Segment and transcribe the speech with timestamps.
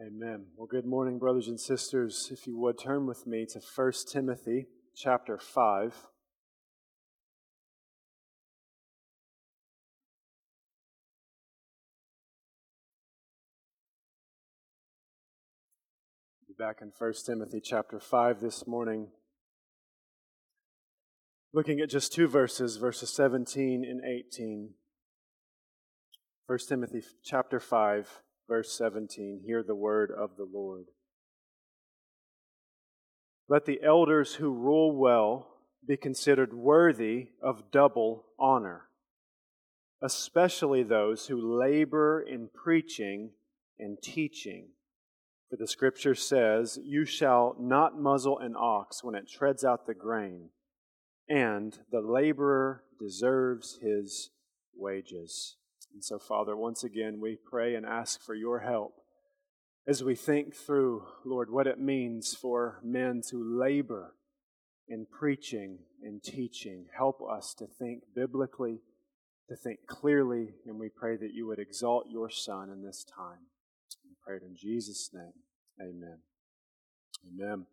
[0.00, 0.44] Amen.
[0.56, 2.28] Well, good morning, brothers and sisters.
[2.30, 5.92] If you would turn with me to 1 Timothy chapter 5.
[16.46, 19.08] Be back in 1 Timothy chapter 5 this morning.
[21.52, 24.74] Looking at just two verses, verses 17 and 18.
[26.46, 30.86] 1 Timothy chapter 5 verse 17, hear the word of the Lord.
[33.48, 35.48] Let the elders who rule well
[35.86, 38.88] be considered worthy of double honor,
[40.02, 43.30] especially those who labor in preaching
[43.78, 44.68] and teaching.
[45.50, 49.94] For the scripture says, You shall not muzzle an ox when it treads out the
[49.94, 50.50] grain,
[51.28, 54.30] and the laborer deserves his
[54.76, 55.57] wages.
[55.92, 59.00] And so, Father, once again, we pray and ask for your help
[59.86, 64.14] as we think through, Lord, what it means for men to labor
[64.86, 66.86] in preaching and teaching.
[66.96, 68.80] Help us to think biblically,
[69.48, 73.46] to think clearly, and we pray that you would exalt your Son in this time.
[74.04, 75.32] We pray it in Jesus' name.
[75.80, 76.18] Amen.
[77.26, 77.66] Amen.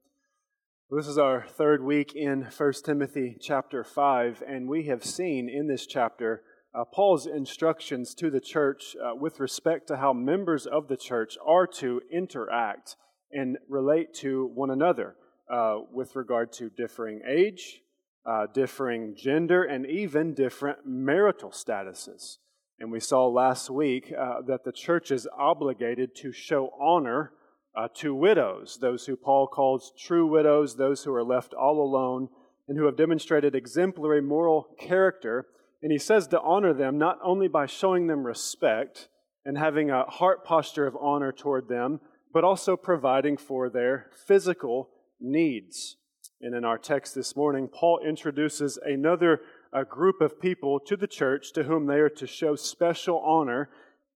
[0.90, 5.68] This is our third week in 1 Timothy chapter 5, and we have seen in
[5.68, 6.44] this chapter
[6.76, 11.38] uh, Paul's instructions to the church uh, with respect to how members of the church
[11.46, 12.98] are to interact
[13.32, 15.16] and relate to one another
[15.52, 17.82] uh, with regard to differing age,
[18.26, 22.38] uh, differing gender, and even different marital statuses.
[22.80, 27.32] And we saw last week uh, that the church is obligated to show honor
[27.74, 32.30] uh, to widows, those who Paul calls true widows, those who are left all alone,
[32.68, 35.46] and who have demonstrated exemplary moral character
[35.86, 39.08] and he says to honor them not only by showing them respect
[39.46, 42.00] and having a heart posture of honor toward them,
[42.34, 44.90] but also providing for their physical
[45.22, 45.98] needs.
[46.42, 49.42] And in our text this morning, Paul introduces another
[49.72, 53.70] a group of people to the church to whom they are to show special honor,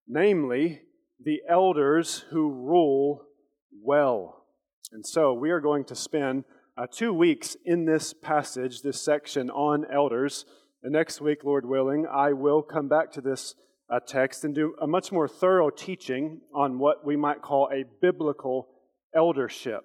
[0.07, 0.81] namely
[1.23, 3.27] the elders who rule
[3.83, 4.47] well.
[4.91, 9.51] And so we are going to spend uh, two weeks in this passage, this section
[9.51, 10.45] on elders.
[10.81, 13.55] And next week, Lord willing, I will come back to this
[13.89, 17.83] uh, text and do a much more thorough teaching on what we might call a
[18.01, 18.69] biblical
[19.13, 19.83] eldership.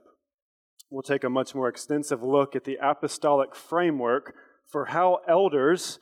[0.90, 4.34] We'll take a much more extensive look at the apostolic framework
[4.70, 5.98] for how elders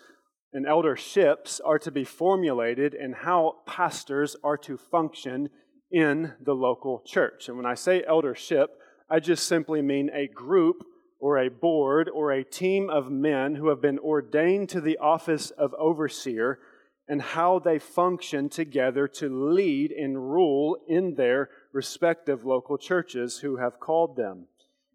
[0.52, 5.48] and elderships are to be formulated and how pastors are to function
[5.90, 7.48] in the local church.
[7.48, 8.70] And when I say eldership,
[9.08, 10.84] I just simply mean a group
[11.22, 15.50] or a board or a team of men who have been ordained to the office
[15.52, 16.58] of overseer
[17.06, 23.56] and how they function together to lead and rule in their respective local churches who
[23.56, 24.46] have called them.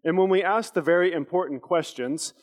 [0.04, 2.34] And when we ask the very important questions,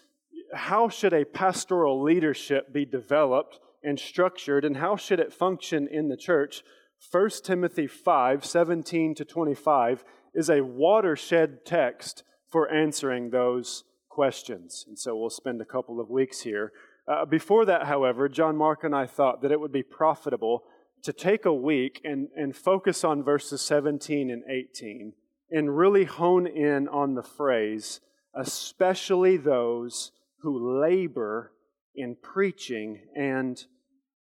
[0.52, 6.09] how should a pastoral leadership be developed and structured, and how should it function in
[6.09, 6.63] the church?
[7.12, 10.03] 1 Timothy 5 17 to 25
[10.34, 12.23] is a watershed text
[12.55, 14.85] for answering those questions.
[14.88, 16.71] And so we'll spend a couple of weeks here.
[17.05, 20.63] Uh, before that, however, John Mark and I thought that it would be profitable
[21.03, 25.11] to take a week and, and focus on verses 17 and 18
[25.51, 27.99] and really hone in on the phrase,
[28.33, 31.51] especially those who labor
[31.93, 33.66] in preaching and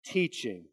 [0.03, 0.65] teaching.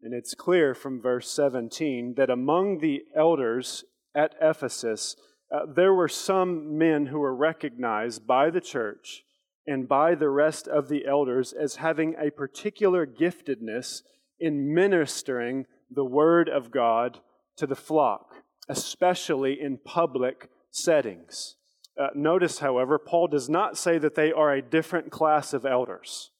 [0.00, 3.82] And it's clear from verse 17 that among the elders
[4.14, 5.16] at Ephesus,
[5.50, 9.22] uh, there were some men who were recognized by the church
[9.66, 14.02] and by the rest of the elders as having a particular giftedness
[14.38, 17.20] in ministering the word of God
[17.56, 18.34] to the flock,
[18.68, 21.56] especially in public settings.
[21.98, 26.30] Uh, notice, however, Paul does not say that they are a different class of elders.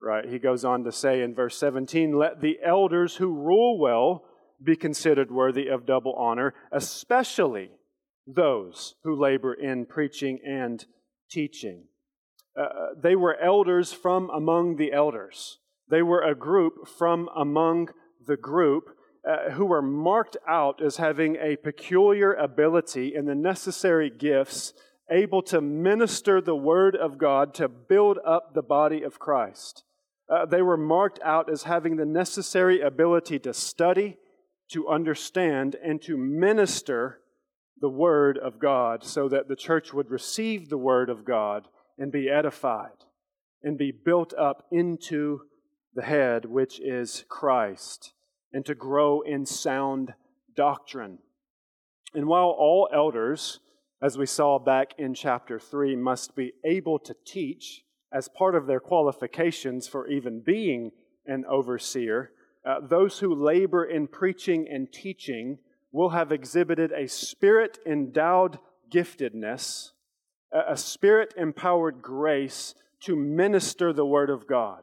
[0.00, 0.28] Right?
[0.28, 4.24] He goes on to say in verse 17, let the elders who rule well
[4.62, 7.70] be considered worthy of double honor, especially
[8.26, 10.84] those who labor in preaching and
[11.30, 11.84] teaching.
[12.58, 15.58] Uh, they were elders from among the elders.
[15.88, 17.88] They were a group from among
[18.24, 18.96] the group
[19.28, 24.74] uh, who were marked out as having a peculiar ability and the necessary gifts
[25.10, 29.84] able to minister the word of God to build up the body of Christ.
[30.28, 34.16] Uh, they were marked out as having the necessary ability to study,
[34.70, 37.18] to understand, and to minister
[37.82, 41.66] the Word of God so that the church would receive the Word of God
[41.98, 43.04] and be edified
[43.62, 45.42] and be built up into
[45.94, 48.12] the head, which is Christ,
[48.52, 50.14] and to grow in sound
[50.54, 51.18] doctrine.
[52.14, 53.58] And while all elders,
[54.00, 57.82] as we saw back in chapter 3, must be able to teach
[58.12, 60.92] as part of their qualifications for even being
[61.26, 62.30] an overseer,
[62.64, 65.58] uh, those who labor in preaching and teaching
[65.92, 68.58] will have exhibited a spirit endowed
[68.90, 69.90] giftedness,
[70.50, 74.82] a spirit empowered grace to minister the Word of God,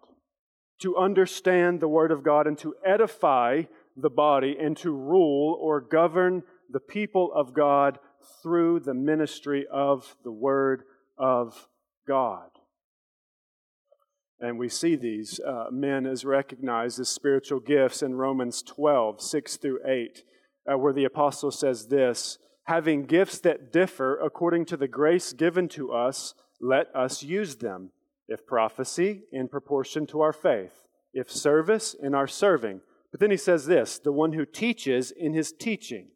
[0.79, 3.63] to understand the Word of God, and to edify
[3.97, 7.99] the body, and to rule or govern the people of God
[8.41, 10.83] through the ministry of the Word
[11.17, 11.67] of
[12.07, 12.49] God.
[14.39, 19.57] And we see these uh, men as recognized as spiritual gifts in Romans 12, 6
[19.57, 20.23] through 8,
[20.69, 25.67] uh, where the apostle says this Having gifts that differ according to the grace given
[25.69, 27.91] to us, let us use them.
[28.27, 30.83] If prophecy, in proportion to our faith.
[31.13, 32.81] If service, in our serving.
[33.11, 36.09] But then he says this the one who teaches in his teaching.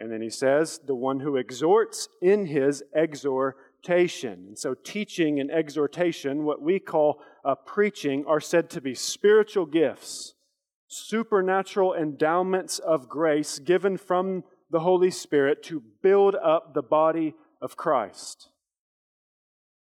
[0.00, 4.44] And then he says, the one who exhorts in his exhortation.
[4.48, 9.66] And so, teaching and exhortation, what we call uh, preaching, are said to be spiritual
[9.66, 10.34] gifts,
[10.88, 17.76] supernatural endowments of grace given from the Holy Spirit to build up the body of
[17.76, 18.48] Christ.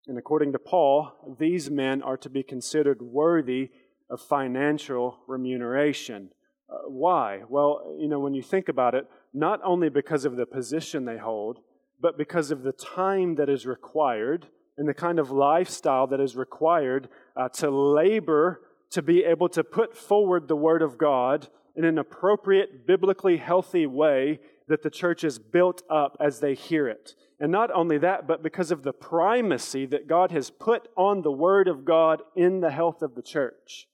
[0.06, 3.70] And according to Paul, these men are to be considered worthy
[4.10, 6.30] of financial remuneration.
[6.68, 7.42] Uh, why?
[7.48, 11.18] Well, you know, when you think about it, not only because of the position they
[11.18, 11.58] hold,
[12.00, 16.34] but because of the time that is required and the kind of lifestyle that is
[16.34, 21.84] required uh, to labor to be able to put forward the Word of God in
[21.84, 27.14] an appropriate, biblically healthy way that the church is built up as they hear it.
[27.38, 31.32] And not only that, but because of the primacy that God has put on the
[31.32, 33.88] Word of God in the health of the church.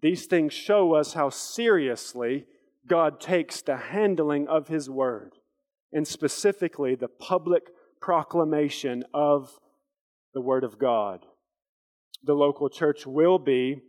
[0.00, 2.46] These things show us how seriously
[2.86, 5.34] God takes the handling of His Word,
[5.92, 7.64] and specifically the public
[8.00, 9.58] proclamation of
[10.32, 11.26] the Word of God.
[12.22, 13.82] The local church will be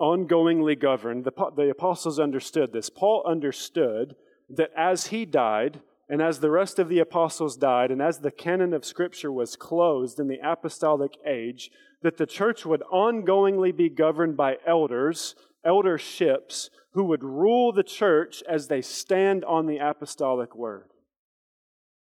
[0.00, 1.24] ongoingly governed.
[1.24, 2.90] The, the apostles understood this.
[2.90, 4.16] Paul understood
[4.48, 8.30] that as he died, and as the rest of the apostles died, and as the
[8.30, 11.70] canon of Scripture was closed in the apostolic age,
[12.02, 18.42] that the church would ongoingly be governed by elders, elderships, who would rule the church
[18.48, 20.90] as they stand on the apostolic word.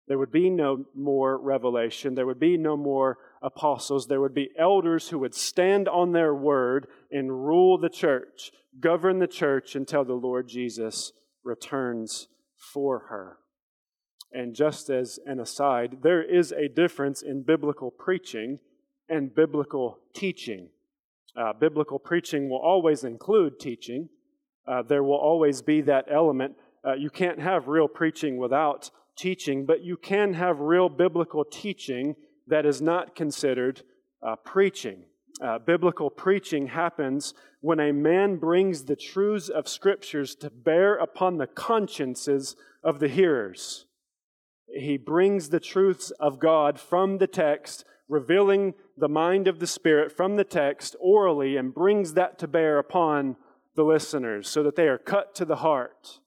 [0.07, 2.15] There would be no more revelation.
[2.15, 4.07] There would be no more apostles.
[4.07, 8.51] There would be elders who would stand on their word and rule the church,
[8.81, 11.13] govern the church until the Lord Jesus
[11.45, 13.39] returns for her.
[14.33, 18.59] And just as an aside, there is a difference in biblical preaching
[19.09, 20.69] and biblical teaching.
[21.37, 24.09] Uh, biblical preaching will always include teaching.
[24.67, 26.55] Uh, there will always be that element.
[26.87, 32.15] Uh, you can't have real preaching without teaching, but you can have real biblical teaching
[32.49, 33.83] that is not considered
[34.27, 35.05] uh, preaching.
[35.41, 41.39] Uh, biblical preaching happens when a man brings the truths of scriptures to bear upon
[41.39, 43.87] the consciences of the hearers.
[44.67, 50.11] He brings the truths of God from the text, revealing the mind of the Spirit
[50.11, 53.37] from the text orally, and brings that to bear upon
[53.77, 56.19] the listeners so that they are cut to the heart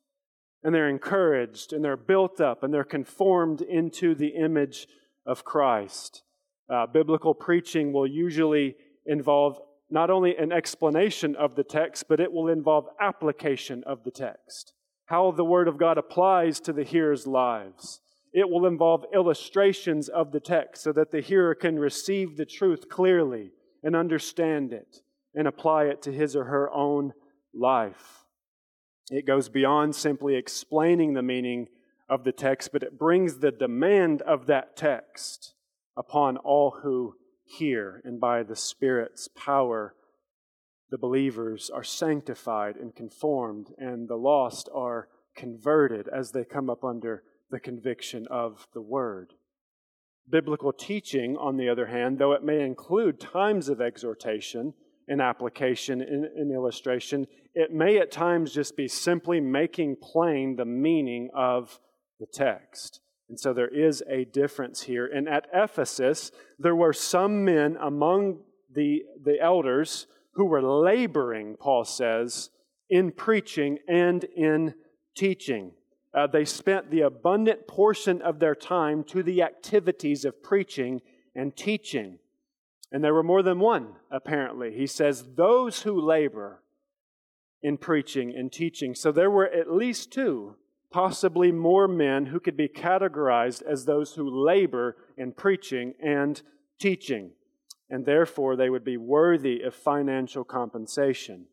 [0.63, 4.87] and they're encouraged and they're built up and they're conformed into the image
[5.25, 6.23] of Christ.
[6.69, 8.75] Uh, biblical preaching will usually
[9.05, 9.59] involve
[9.89, 14.73] not only an explanation of the text, but it will involve application of the text.
[15.05, 17.99] How the Word of God applies to the hearers' lives.
[18.33, 22.87] It will involve illustrations of the text so that the hearer can receive the truth
[22.87, 23.51] clearly
[23.83, 25.01] and understand it
[25.35, 27.11] and apply it to his or her own
[27.53, 28.25] life.
[29.09, 31.67] It goes beyond simply explaining the meaning
[32.11, 35.53] of the text, but it brings the demand of that text
[35.95, 37.15] upon all who
[37.45, 39.95] hear, and by the Spirit's power,
[40.89, 46.83] the believers are sanctified and conformed, and the lost are converted as they come up
[46.83, 49.33] under the conviction of the Word.
[50.29, 54.73] Biblical teaching, on the other hand, though it may include times of exhortation
[55.07, 61.29] and application and illustration, it may at times just be simply making plain the meaning
[61.33, 61.79] of
[62.21, 63.01] the text.
[63.27, 65.05] And so there is a difference here.
[65.05, 71.83] And at Ephesus, there were some men among the, the elders who were laboring, Paul
[71.83, 72.51] says,
[72.89, 74.75] in preaching and in
[75.17, 75.71] teaching.
[76.13, 81.01] Uh, they spent the abundant portion of their time to the activities of preaching
[81.35, 82.19] and teaching.
[82.91, 84.73] And there were more than one, apparently.
[84.73, 86.61] He says, those who labor
[87.63, 88.93] in preaching and teaching.
[88.93, 90.57] So there were at least two
[90.91, 96.41] possibly more men who could be categorized as those who labor in preaching and
[96.79, 97.31] teaching,
[97.89, 101.45] and therefore they would be worthy of financial compensation.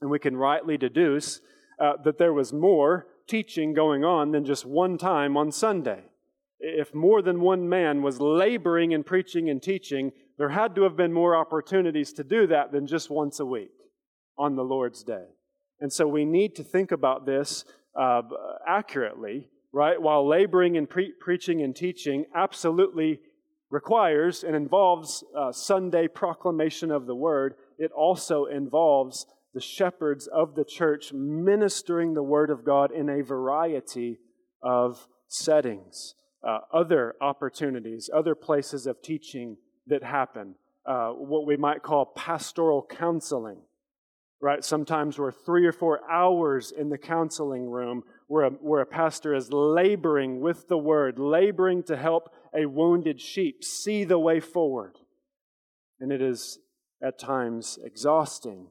[0.00, 1.40] And we can rightly deduce
[1.78, 6.04] uh, that there was more teaching going on than just one time on Sunday.
[6.58, 10.96] If more than one man was laboring in preaching and teaching, there had to have
[10.96, 13.72] been more opportunities to do that than just once a week
[14.38, 15.26] on the Lord's day.
[15.80, 17.64] And so we need to think about this
[17.96, 18.22] uh,
[18.66, 20.00] accurately, right?
[20.00, 23.20] While laboring and pre- preaching and teaching absolutely
[23.70, 30.54] requires and involves uh, Sunday proclamation of the word, it also involves the shepherds of
[30.54, 34.18] the church ministering the word of God in a variety
[34.62, 36.14] of settings,
[36.46, 42.86] uh, other opportunities, other places of teaching that happen, uh, what we might call pastoral
[42.88, 43.58] counseling
[44.40, 44.64] right?
[44.64, 49.34] Sometimes we're three or four hours in the counseling room where a, where a pastor
[49.34, 54.98] is laboring with the word, laboring to help a wounded sheep see the way forward.
[56.00, 56.58] And it is
[57.02, 58.68] at times exhausting.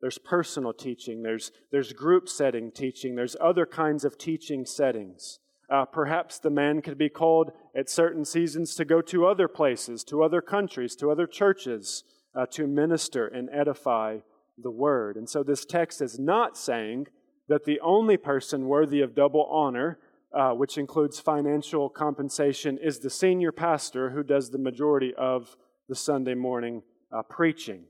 [0.00, 5.38] There's personal teaching, there's, there's group setting teaching, there's other kinds of teaching settings.
[5.70, 10.04] Uh, perhaps the man could be called at certain seasons to go to other places,
[10.04, 14.18] to other countries, to other churches, uh, to minister and edify
[14.58, 15.16] the word.
[15.16, 17.08] And so this text is not saying
[17.48, 19.98] that the only person worthy of double honor,
[20.34, 25.56] uh, which includes financial compensation, is the senior pastor who does the majority of
[25.88, 26.82] the Sunday morning
[27.12, 27.84] uh, preaching.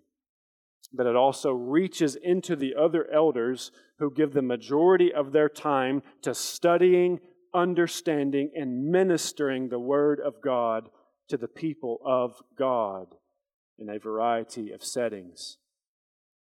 [0.92, 6.02] But it also reaches into the other elders who give the majority of their time
[6.22, 7.20] to studying,
[7.54, 10.88] understanding, and ministering the Word of God
[11.28, 13.14] to the people of God
[13.78, 15.58] in a variety of settings.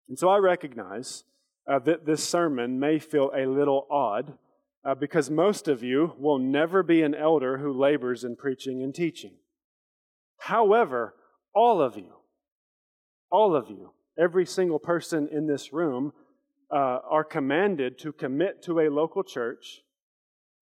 [0.08, 1.24] And so I recognize
[1.70, 4.38] uh, that this sermon may feel a little odd
[4.84, 8.94] uh, because most of you will never be an elder who labors in preaching and
[8.94, 9.32] teaching.
[10.38, 11.14] However,
[11.54, 12.14] all of you,
[13.30, 16.12] all of you, every single person in this room,
[16.70, 19.80] uh, are commanded to commit to a local church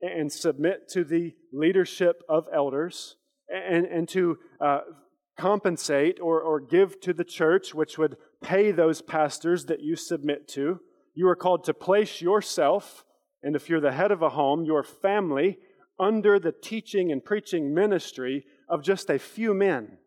[0.00, 3.16] and submit to the leadership of elders
[3.48, 4.80] and, and to uh,
[5.36, 10.48] compensate or, or give to the church, which would pay those pastors that you submit
[10.48, 10.80] to.
[11.14, 13.04] You are called to place yourself,
[13.42, 15.58] and if you're the head of a home, your family,
[15.98, 19.98] under the teaching and preaching ministry of just a few men.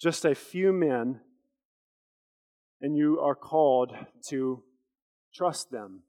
[0.00, 1.20] Just a few men,
[2.80, 3.92] and you are called
[4.28, 4.62] to
[5.34, 6.02] trust them,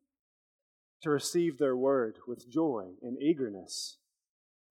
[1.02, 3.98] to receive their word with joy and eagerness.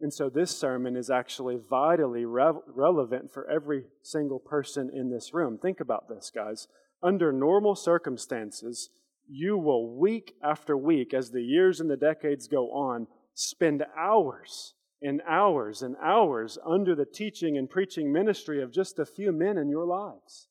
[0.00, 5.32] And so this sermon is actually vitally re- relevant for every single person in this
[5.32, 5.58] room.
[5.58, 6.68] Think about this, guys.
[7.02, 8.90] Under normal circumstances,
[9.28, 14.74] you will week after week, as the years and the decades go on, spend hours
[15.02, 19.56] and hours and hours under the teaching and preaching ministry of just a few men
[19.58, 20.48] in your lives.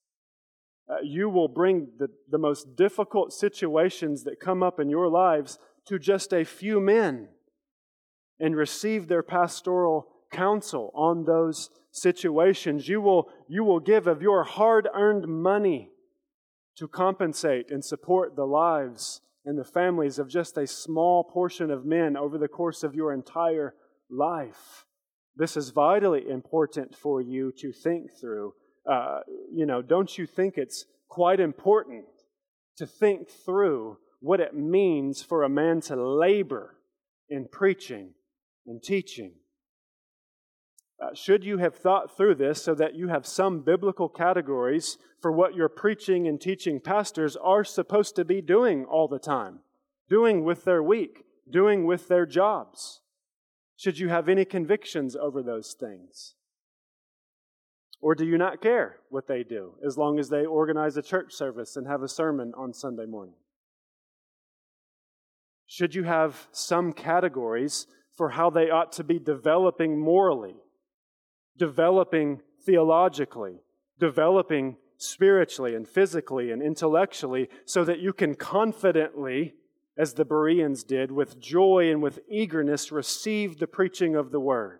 [0.87, 5.57] Uh, you will bring the, the most difficult situations that come up in your lives
[5.87, 7.27] to just a few men
[8.39, 12.87] and receive their pastoral counsel on those situations.
[12.89, 15.89] You will, you will give of your hard earned money
[16.77, 21.85] to compensate and support the lives and the families of just a small portion of
[21.85, 23.75] men over the course of your entire
[24.09, 24.85] life.
[25.37, 28.53] This is vitally important for you to think through.
[28.89, 29.19] Uh,
[29.51, 32.05] you know, don't you think it's quite important
[32.77, 36.77] to think through what it means for a man to labor
[37.29, 38.09] in preaching
[38.65, 39.33] and teaching.
[41.01, 45.31] Uh, should you have thought through this so that you have some biblical categories for
[45.31, 49.59] what your preaching and teaching pastors are supposed to be doing all the time,
[50.09, 53.01] doing with their week, doing with their jobs?
[53.75, 56.35] Should you have any convictions over those things?
[57.99, 61.33] Or do you not care what they do as long as they organize a church
[61.33, 63.35] service and have a sermon on Sunday morning?
[65.67, 70.55] Should you have some categories for how they ought to be developing morally,
[71.57, 73.61] developing theologically,
[73.99, 79.53] developing spiritually and physically and intellectually, so that you can confidently,
[79.97, 84.79] as the Bereans did, with joy and with eagerness, receive the preaching of the word.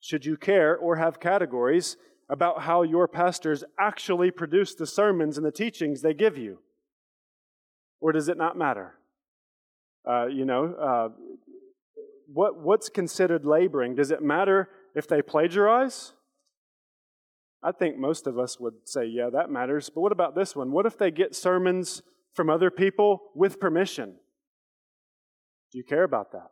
[0.00, 1.96] Should you care or have categories
[2.28, 6.58] about how your pastors actually produce the sermons and the teachings they give you?
[8.00, 8.94] Or does it not matter?
[10.08, 11.08] Uh, you know, uh,
[12.32, 13.94] what, what's considered laboring?
[13.94, 16.12] Does it matter if they plagiarize?
[17.62, 19.88] I think most of us would say, yeah, that matters.
[19.88, 20.72] But what about this one?
[20.72, 22.02] What if they get sermons
[22.34, 24.14] from other people with permission.
[25.70, 26.50] Do you care about that?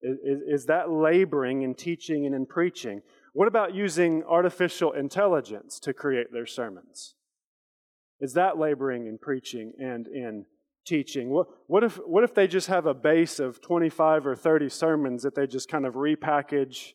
[0.00, 3.02] Is, is, that laboring in teaching and in preaching?
[3.32, 7.14] What about using artificial intelligence to create their sermons?
[8.20, 10.46] Is that laboring in preaching and in
[10.88, 11.28] teaching?
[11.28, 15.22] What, what, if, what if they just have a base of 25 or 30 sermons
[15.22, 16.92] that they just kind of repackage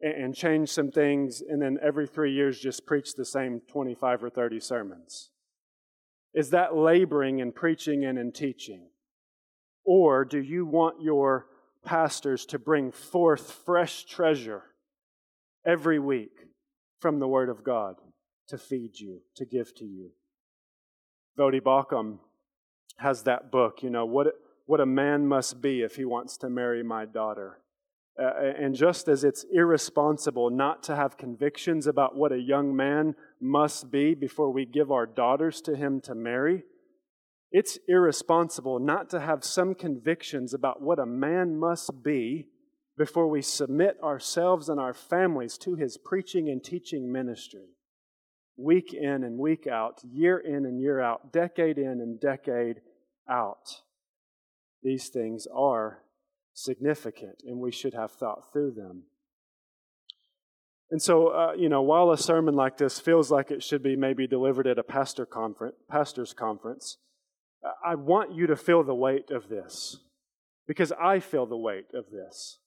[0.00, 4.24] and, and change some things, and then every three years just preach the same 25
[4.24, 5.30] or 30 sermons?
[6.34, 8.88] Is that laboring in preaching and in teaching?
[9.84, 11.46] Or do you want your
[11.84, 14.62] pastors to bring forth fresh treasure
[15.66, 16.46] every week
[17.00, 17.96] from the Word of God
[18.48, 20.10] to feed you, to give to you?
[21.38, 22.18] Voddie Baucham
[22.98, 24.28] has that book, you know, what,
[24.66, 27.58] what a man must be if he wants to marry my daughter.
[28.20, 33.14] Uh, and just as it's irresponsible not to have convictions about what a young man
[33.40, 36.64] must be before we give our daughters to him to marry,
[37.50, 42.48] it's irresponsible not to have some convictions about what a man must be
[42.96, 47.71] before we submit ourselves and our families to his preaching and teaching ministry.
[48.62, 52.80] Week in and week out, year in and year out, decade in and decade
[53.28, 53.80] out.
[54.82, 56.02] These things are
[56.54, 59.02] significant, and we should have thought through them.
[60.92, 63.96] And so, uh, you know, while a sermon like this feels like it should be
[63.96, 66.98] maybe delivered at a pastor conference, pastor's conference,
[67.84, 69.96] I want you to feel the weight of this
[70.66, 72.58] because I feel the weight of this.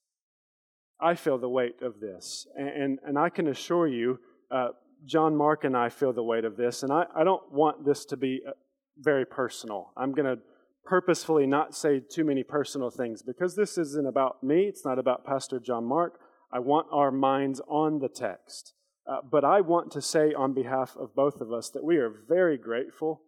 [0.99, 2.47] I feel the weight of this.
[2.57, 4.69] And, and, and I can assure you, uh,
[5.05, 6.83] John Mark and I feel the weight of this.
[6.83, 8.51] And I, I don't want this to be uh,
[8.97, 9.91] very personal.
[9.97, 10.41] I'm going to
[10.85, 14.63] purposefully not say too many personal things because this isn't about me.
[14.63, 16.19] It's not about Pastor John Mark.
[16.51, 18.73] I want our minds on the text.
[19.07, 22.11] Uh, but I want to say on behalf of both of us that we are
[22.27, 23.21] very grateful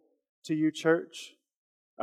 [0.44, 1.34] to you, church.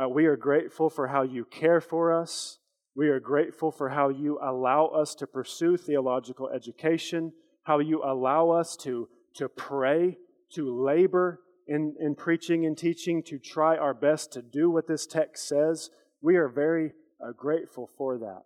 [0.00, 2.58] Uh, we are grateful for how you care for us.
[2.94, 7.32] We are grateful for how you allow us to pursue theological education,
[7.64, 10.18] how you allow us to, to pray,
[10.52, 15.06] to labor, in, in preaching and teaching to try our best to do what this
[15.06, 15.90] text says.
[16.20, 18.44] We are very uh, grateful for that.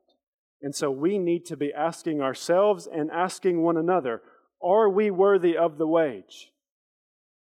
[0.62, 4.22] And so we need to be asking ourselves and asking one another
[4.62, 6.50] are we worthy of the wage?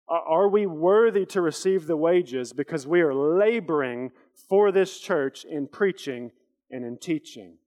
[0.10, 4.12] Are we worthy to receive the wages because we are laboring
[4.50, 6.32] for this church in preaching
[6.70, 7.58] and in teaching?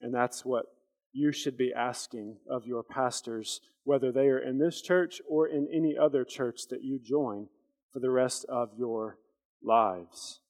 [0.00, 0.66] And that's what
[1.18, 5.66] you should be asking of your pastors, whether they are in this church or in
[5.74, 7.48] any other church that you join
[7.92, 9.18] for the rest of your
[9.62, 10.40] lives.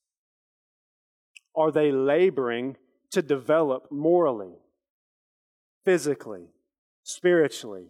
[1.57, 2.77] Are they laboring
[3.13, 4.59] to develop morally,
[5.87, 6.51] physically,
[7.03, 7.87] spiritually,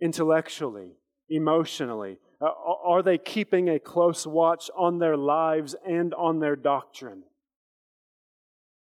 [0.00, 0.92] intellectually,
[1.28, 2.18] emotionally?
[2.40, 2.50] Uh,
[2.84, 7.24] are they keeping a close watch on their lives and on their doctrine?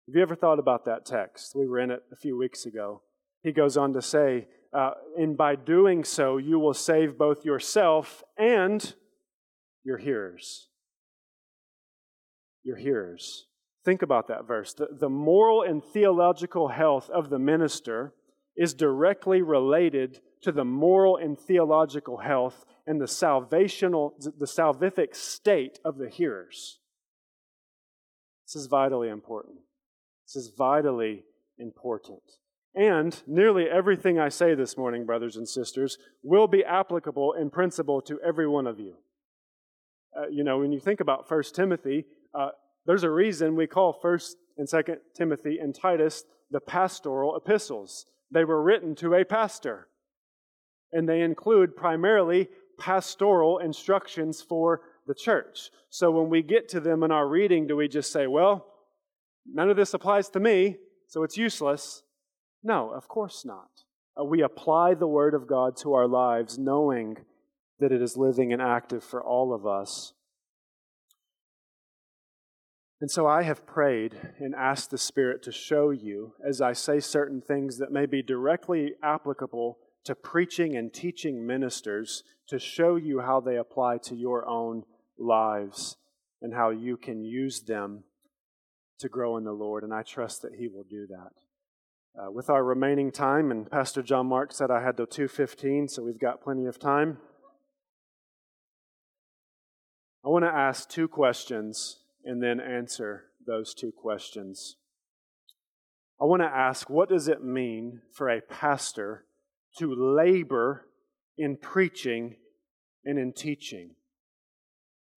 [0.08, 1.56] Have you ever thought about that text?
[1.56, 3.02] We were in it a few weeks ago
[3.44, 8.24] he goes on to say, uh, and by doing so, you will save both yourself
[8.38, 8.94] and
[9.84, 10.68] your hearers.
[12.64, 13.48] Your hearers.
[13.86, 14.74] Think about that verse.
[14.74, 18.14] The, the moral and theological health of the minister
[18.56, 25.80] is directly related to the moral and theological health and the salvational, the salvific state
[25.86, 26.80] of the hearers.
[28.46, 29.60] This is vitally important.
[30.28, 31.24] This is vitally
[31.58, 32.22] important.
[32.76, 38.02] And nearly everything I say this morning, brothers and sisters, will be applicable in principle
[38.04, 38.96] to every one of you.
[40.18, 42.50] Uh, you know, when you think about First Timothy, uh,
[42.86, 48.06] there's a reason we call First and Second Timothy and Titus the pastoral epistles.
[48.32, 49.88] They were written to a pastor,
[50.92, 55.70] and they include primarily pastoral instructions for the church.
[55.90, 58.66] So when we get to them in our reading, do we just say, well,
[59.46, 60.78] none of this applies to me,
[61.08, 62.04] so it's useless?
[62.64, 63.70] No, of course not.
[64.20, 67.18] Uh, we apply the Word of God to our lives knowing
[67.80, 70.14] that it is living and active for all of us.
[73.02, 77.00] And so I have prayed and asked the Spirit to show you, as I say
[77.00, 83.22] certain things that may be directly applicable to preaching and teaching ministers, to show you
[83.22, 84.84] how they apply to your own
[85.18, 85.96] lives
[86.42, 88.04] and how you can use them
[89.00, 89.84] to grow in the Lord.
[89.84, 91.32] And I trust that He will do that.
[92.18, 96.04] Uh, with our remaining time, and Pastor John Mark said I had to 2:15, so
[96.04, 97.20] we've got plenty of time.
[100.26, 104.76] I want to ask two questions and then answer those two questions.
[106.20, 109.26] I want to ask what does it mean for a pastor
[109.78, 110.88] to labor
[111.38, 112.36] in preaching
[113.06, 113.96] and in teaching?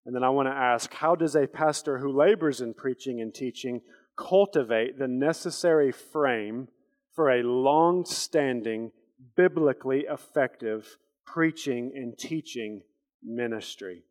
[0.06, 3.34] And then I want to ask how does a pastor who labors in preaching and
[3.34, 3.82] teaching
[4.16, 6.68] cultivate the necessary frame
[7.14, 8.90] for a long standing,
[9.36, 10.96] biblically effective
[11.26, 12.82] preaching and teaching
[13.22, 14.02] ministry?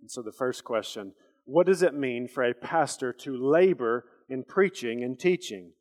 [0.00, 1.12] And so the first question
[1.44, 5.72] what does it mean for a pastor to labor in preaching and teaching?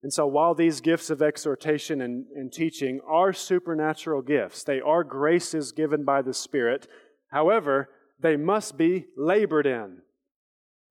[0.00, 5.02] And so, while these gifts of exhortation and, and, teaching are supernatural gifts, they are
[5.02, 6.86] graces given by the Spirit,
[7.32, 7.88] however,
[8.20, 10.02] they must be labored in.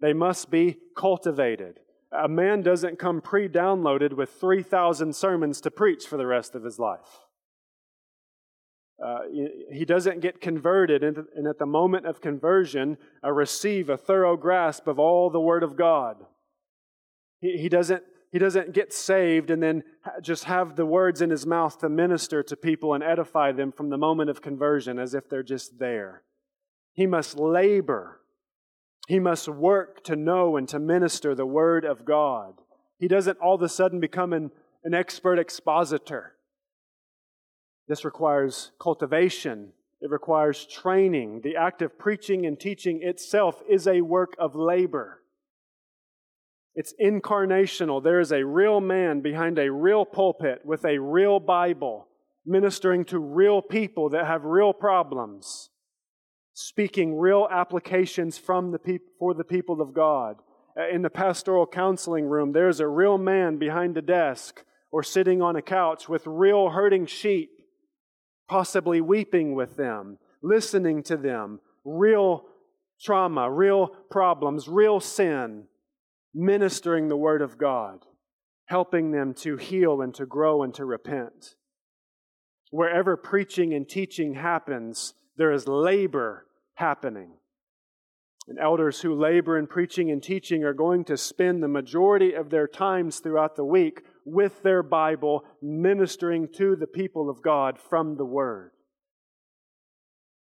[0.01, 1.79] They must be cultivated.
[2.11, 6.63] A man doesn't come pre downloaded with 3,000 sermons to preach for the rest of
[6.63, 7.19] his life.
[9.03, 9.19] Uh,
[9.71, 14.87] he doesn't get converted, and at the moment of conversion, uh, receive a thorough grasp
[14.87, 16.25] of all the Word of God.
[17.39, 19.83] He, he, doesn't, he doesn't get saved and then
[20.21, 23.89] just have the words in his mouth to minister to people and edify them from
[23.89, 26.23] the moment of conversion as if they're just there.
[26.93, 28.21] He must labor.
[29.07, 32.55] He must work to know and to minister the Word of God.
[32.99, 34.51] He doesn't all of a sudden become an,
[34.83, 36.33] an expert expositor.
[37.87, 39.71] This requires cultivation.
[40.01, 41.39] It requires training.
[41.41, 45.23] The act of preaching and teaching itself is a work of labor.
[46.75, 48.03] It's incarnational.
[48.03, 52.09] There is a real man behind a real pulpit with a real Bible,
[52.45, 55.69] ministering to real people that have real problems,
[56.59, 60.37] speaking real applications from the peop- for the people of God.
[60.75, 65.39] Uh, in the pastoral counseling room, there's a real man behind the desk or sitting
[65.41, 67.51] on a couch with real hurting sheep
[68.47, 72.45] possibly weeping with them, listening to them, real
[72.99, 75.65] trauma, real problems, real sin,
[76.33, 77.99] ministering the Word of God,
[78.65, 81.55] helping them to heal and to grow and to repent.
[82.71, 86.45] Wherever preaching and teaching happens, there is labor
[86.75, 87.31] happening.
[88.47, 92.49] And elders who labor in preaching and teaching are going to spend the majority of
[92.49, 98.15] their times throughout the week with their Bible, ministering to the people of God from
[98.15, 98.71] the Word.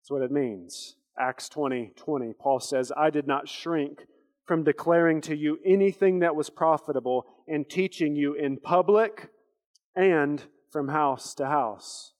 [0.00, 0.96] That's what it means.
[1.18, 4.06] Acts 20 20, Paul says, I did not shrink
[4.46, 9.28] from declaring to you anything that was profitable and teaching you in public
[9.94, 12.12] and from house to house.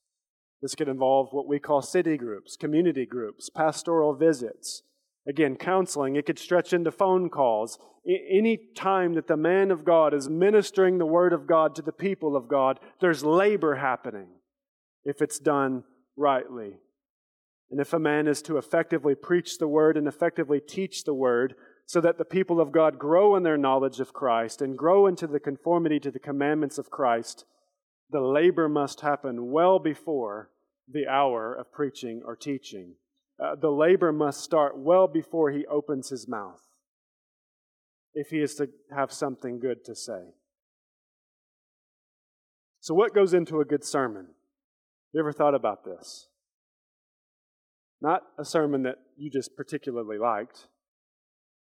[0.61, 4.83] This could involve what we call city groups, community groups, pastoral visits
[5.27, 7.77] Again, counseling, it could stretch into phone calls.
[8.07, 11.91] Any time that the man of God is ministering the word of God to the
[11.91, 14.27] people of God, there's labor happening
[15.05, 15.83] if it's done
[16.17, 16.73] rightly.
[17.69, 21.53] And if a man is to effectively preach the word and effectively teach the word,
[21.85, 25.27] so that the people of God grow in their knowledge of Christ and grow into
[25.27, 27.45] the conformity to the commandments of Christ,
[28.11, 30.49] the labor must happen well before
[30.91, 32.95] the hour of preaching or teaching
[33.41, 36.61] uh, the labor must start well before he opens his mouth
[38.13, 40.35] if he is to have something good to say.
[42.79, 44.27] So, what goes into a good sermon?
[45.11, 46.27] You ever thought about this?
[47.99, 50.67] Not a sermon that you just particularly liked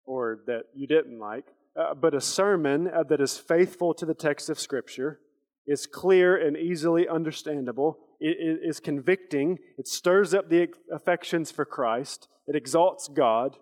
[0.06, 1.46] or that you didn't like,
[1.80, 5.20] uh, but a sermon uh, that is faithful to the text of Scripture,
[5.68, 12.28] is clear and easily understandable, it is convicting, it stirs up the affections for Christ,
[12.48, 13.58] it exalts God,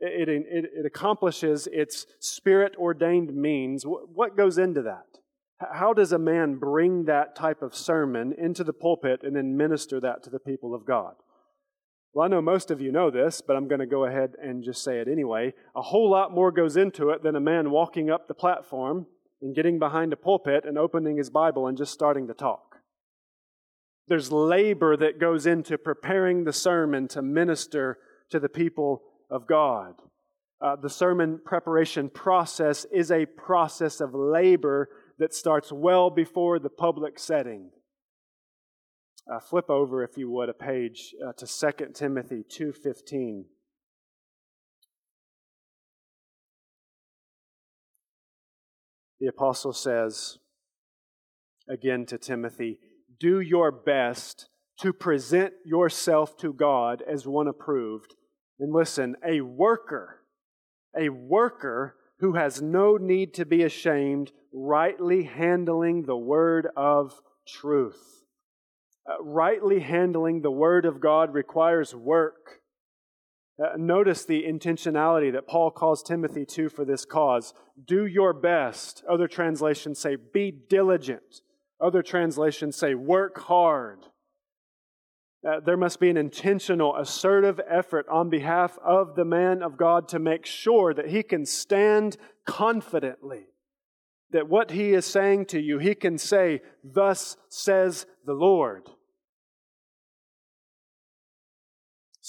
[0.00, 3.84] it, it, it accomplishes its spirit ordained means.
[3.84, 5.04] What goes into that?
[5.72, 10.00] How does a man bring that type of sermon into the pulpit and then minister
[10.00, 11.16] that to the people of God?
[12.14, 14.64] Well, I know most of you know this, but I'm going to go ahead and
[14.64, 15.52] just say it anyway.
[15.76, 19.06] A whole lot more goes into it than a man walking up the platform
[19.42, 22.76] and getting behind a pulpit and opening his Bible and just starting to talk.
[24.08, 27.98] There's labor that goes into preparing the sermon to minister
[28.30, 29.94] to the people of God.
[30.60, 36.68] Uh, the sermon preparation process is a process of labor that starts well before the
[36.68, 37.70] public setting.
[39.30, 43.44] Uh, flip over, if you would, a page uh, to 2 Timothy 2.15.
[49.20, 50.38] The apostle says
[51.68, 52.80] again to Timothy,
[53.18, 54.48] do your best
[54.80, 58.14] to present yourself to God as one approved.
[58.58, 60.20] And listen, a worker,
[60.98, 68.24] a worker who has no need to be ashamed, rightly handling the word of truth.
[69.10, 72.59] Uh, rightly handling the word of God requires work.
[73.62, 77.52] Uh, notice the intentionality that Paul calls Timothy to for this cause.
[77.84, 79.04] Do your best.
[79.08, 81.42] Other translations say, be diligent.
[81.78, 84.06] Other translations say, work hard.
[85.46, 90.08] Uh, there must be an intentional, assertive effort on behalf of the man of God
[90.08, 93.46] to make sure that he can stand confidently.
[94.30, 98.88] That what he is saying to you, he can say, Thus says the Lord.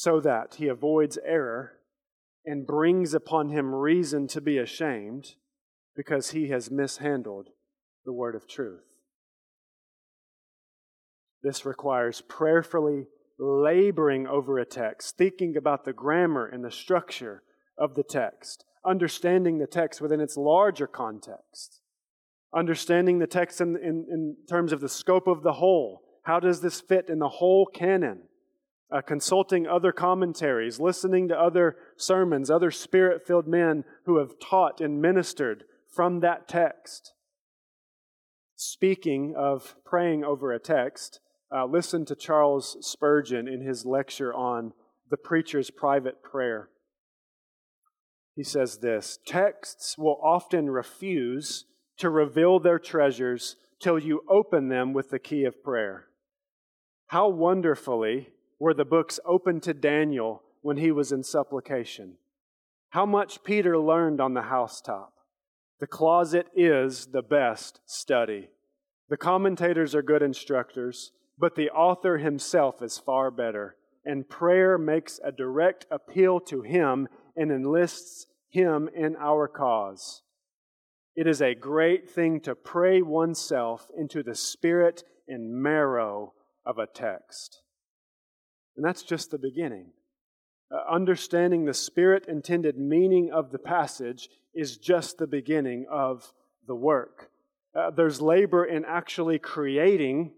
[0.02, 1.74] So that he avoids error
[2.44, 5.36] and brings upon him reason to be ashamed
[5.96, 7.50] because he has mishandled
[8.04, 8.82] the word of truth.
[11.44, 17.44] This requires prayerfully laboring over a text, thinking about the grammar and the structure
[17.78, 21.80] of the text, understanding the text within its larger context,
[22.56, 26.02] understanding the text in, in, in terms of the scope of the whole.
[26.24, 28.24] How does this fit in the whole canon?
[28.92, 34.82] Uh, consulting other commentaries, listening to other sermons, other spirit filled men who have taught
[34.82, 37.14] and ministered from that text.
[38.56, 41.22] Speaking of praying over a text,
[41.56, 44.74] uh, listen to Charles Spurgeon in his lecture on
[45.10, 46.70] the preacher's private prayer.
[48.36, 51.66] He says this Texts will often refuse
[51.98, 56.06] to reveal their treasures till you open them with the key of prayer.
[57.08, 58.30] How wonderfully
[58.62, 62.18] were the books open to Daniel when he was in supplication.
[62.90, 65.14] How much Peter learned on the housetop.
[65.80, 68.50] The closet is the best study.
[69.10, 71.12] The commentators are good instructors.
[71.40, 77.08] But the author himself is far better, and prayer makes a direct appeal to him
[77.36, 80.22] and enlists him in our cause.
[81.16, 86.86] It is a great thing to pray oneself into the spirit and marrow of a
[86.86, 87.61] text.
[88.76, 89.88] And that's just the beginning.
[90.72, 96.32] Uh, understanding the spirit intended meaning of the passage is just the beginning of
[96.68, 97.30] the work.
[97.76, 100.32] Uh, there's labor in actually creating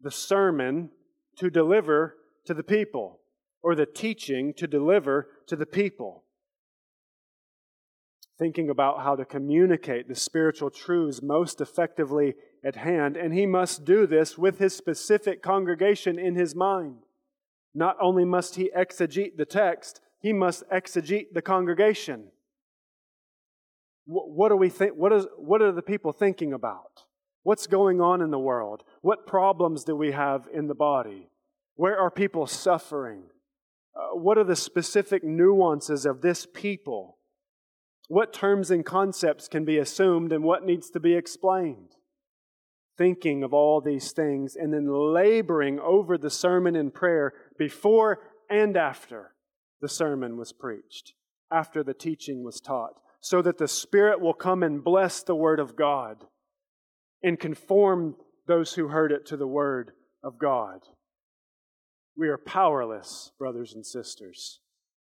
[0.00, 0.90] the sermon
[1.36, 3.20] to deliver to the people,
[3.62, 6.24] or the teaching to deliver to the people.
[8.38, 13.84] Thinking about how to communicate the spiritual truths most effectively at hand, and he must
[13.84, 16.96] do this with his specific congregation in his mind.
[17.74, 22.28] Not only must he exegete the text, he must exegete the congregation.
[24.06, 24.94] What, do we think?
[24.94, 27.04] What, is, what are the people thinking about?
[27.42, 28.82] What's going on in the world?
[29.02, 31.30] What problems do we have in the body?
[31.76, 33.22] Where are people suffering?
[33.94, 37.18] Uh, what are the specific nuances of this people?
[38.08, 41.94] What terms and concepts can be assumed and what needs to be explained?
[42.98, 48.18] Thinking of all these things and then laboring over the sermon in prayer before
[48.48, 49.34] and after
[49.82, 51.12] the sermon was preached,
[51.52, 55.60] after the teaching was taught, so that the Spirit will come and bless the Word
[55.60, 56.24] of God
[57.22, 58.16] and conform
[58.48, 59.92] those who heard it to the Word
[60.24, 60.80] of God.
[62.16, 64.60] We are powerless, brothers and sisters,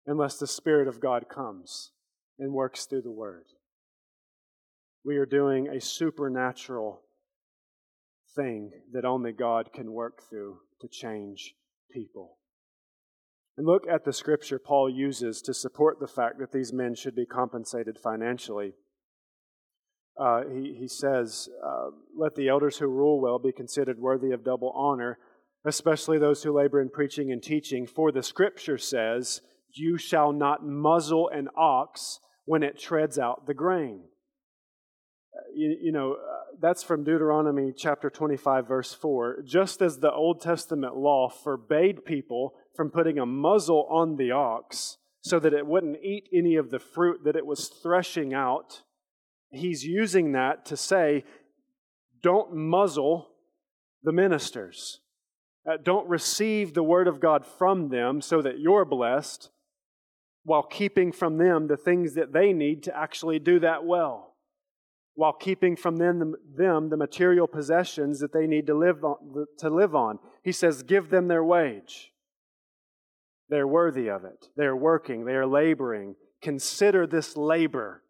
[0.07, 1.91] unless the Spirit of God comes
[2.39, 3.47] and works through the Word.
[5.05, 7.03] We are doing a supernatural
[8.37, 11.57] thing that only God can work through to change
[11.91, 12.39] people.
[13.57, 17.15] And look at the scripture Paul uses to support the fact that these men should
[17.15, 18.75] be compensated financially
[20.17, 24.45] uh, he, he says, uh, Let the elders who rule well be considered worthy of
[24.45, 25.19] double honor,
[25.65, 27.87] especially those who labor in preaching and teaching.
[27.87, 29.41] For the scripture says,
[29.73, 34.03] You shall not muzzle an ox when it treads out the grain.
[35.55, 39.43] You, you know, uh, that's from Deuteronomy chapter 25, verse 4.
[39.45, 44.99] Just as the Old Testament law forbade people from putting a muzzle on the ox
[45.23, 48.83] so that it wouldn't eat any of the fruit that it was threshing out
[49.55, 51.25] he's using that to say,
[52.23, 53.29] don't muzzle
[54.03, 55.01] the ministers.
[55.69, 59.51] Uh, don't receive the word of God from them so that you're blessed
[60.45, 64.34] while keeping from them the things that they need to actually do that well,
[65.15, 69.71] while keeping from them, them the material possessions that they need to live, on, to
[69.71, 70.19] live on.
[70.43, 72.11] He says, give them their wage.
[73.49, 74.49] They're worthy of it.
[74.57, 75.25] They're working.
[75.25, 76.17] They are laboring.
[76.43, 78.03] Consider this labor.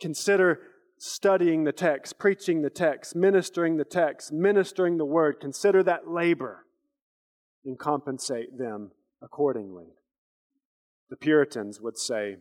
[0.00, 0.60] Consider
[0.98, 5.40] studying the text, preaching the text, ministering the text, ministering the word.
[5.40, 6.64] Consider that labor
[7.64, 9.88] and compensate them accordingly.
[11.10, 12.36] The Puritans would say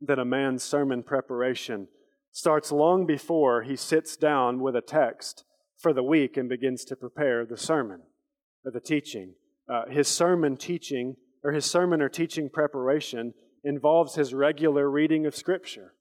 [0.00, 1.88] that a man's sermon preparation
[2.32, 5.44] starts long before he sits down with a text
[5.76, 8.00] for the week and begins to prepare the sermon
[8.64, 9.34] or the teaching.
[9.68, 15.36] Uh, his sermon teaching or his sermon or teaching preparation involves his regular reading of
[15.36, 15.94] Scripture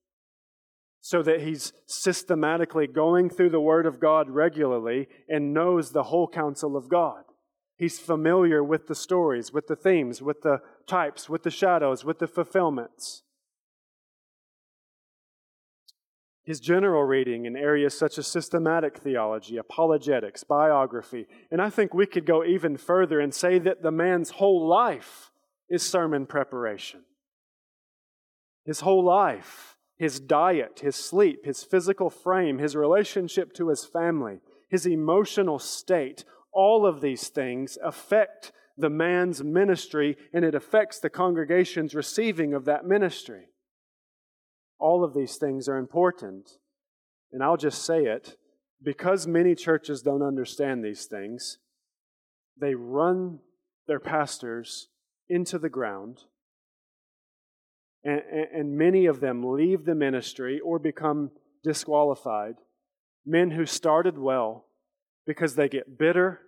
[1.01, 6.27] so that he's systematically going through the Word of God regularly and knows the whole
[6.27, 7.23] counsel of God.
[7.77, 12.19] He's familiar with the stories, with the themes, with the types, with the shadows, with
[12.19, 13.23] the fulfillments.
[16.47, 22.05] His general reading in areas such as systematic theology, apologetics, biography, and I think we
[22.05, 25.29] could go even further and say that the man's whole life
[25.69, 27.01] is sermon preparation.
[28.63, 34.39] His whole life, his diet, his sleep, his physical frame, his relationship to his family,
[34.69, 41.09] his emotional state, all of these things affect the man's ministry and it affects the
[41.09, 43.49] congregation's receiving of that ministry.
[44.79, 46.57] All of these things are important.
[47.31, 48.37] And I'll just say it
[48.81, 51.57] because many churches don't understand these things,
[52.59, 53.39] they run
[53.87, 54.89] their pastors
[55.29, 56.21] into the ground.
[58.03, 58.21] And,
[58.53, 61.31] and, many of them leave the ministry or become
[61.63, 62.55] disqualified.
[63.25, 64.65] Men who started well
[65.25, 66.39] because they get bitter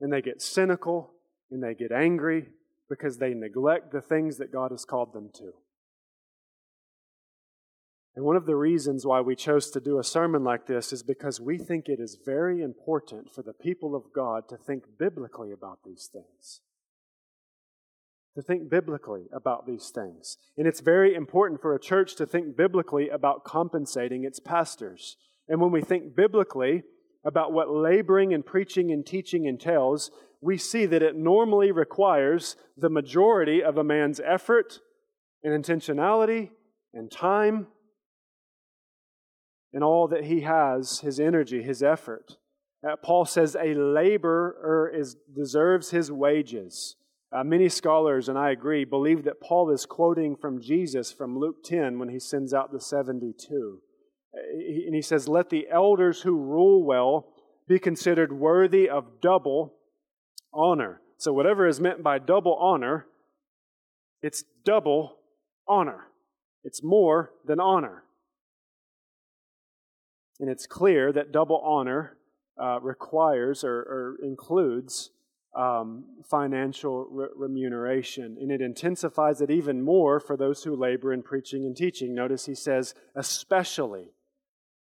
[0.00, 1.10] and they get cynical
[1.50, 2.48] and they get angry
[2.88, 5.52] because they neglect the things that God has called them to.
[8.16, 11.02] And one of the reasons why we chose to do a sermon like this is
[11.02, 15.52] because we think it is very important for the people of God to think biblically
[15.52, 16.60] about these things.
[18.34, 20.36] To think biblically about these things.
[20.56, 25.16] And it's very important for a church to think biblically about compensating its pastors.
[25.48, 26.82] And when we think biblically
[27.24, 32.90] about what laboring and preaching and teaching entails, we see that it normally requires the
[32.90, 34.80] majority of a man's effort
[35.44, 36.50] and intentionality
[36.92, 37.66] and time
[39.72, 42.36] and all that he has, his energy, his effort.
[42.86, 46.96] Uh, Paul says a laborer is, deserves his wages.
[47.32, 51.62] Uh, many scholars, and I agree, believe that Paul is quoting from Jesus from Luke
[51.62, 53.80] 10 when he sends out the 72.
[54.34, 54.38] Uh,
[54.86, 57.28] and he says, Let the elders who rule well
[57.68, 59.74] be considered worthy of double
[60.52, 61.00] honor.
[61.18, 63.06] So, whatever is meant by double honor,
[64.22, 65.18] it's double
[65.68, 66.08] honor.
[66.64, 68.02] It's more than honor.
[70.40, 72.16] And it's clear that double honor
[72.60, 75.10] uh, requires or, or includes
[75.54, 78.38] um, financial re- remuneration.
[78.40, 82.14] And it intensifies it even more for those who labor in preaching and teaching.
[82.14, 84.12] Notice he says, especially.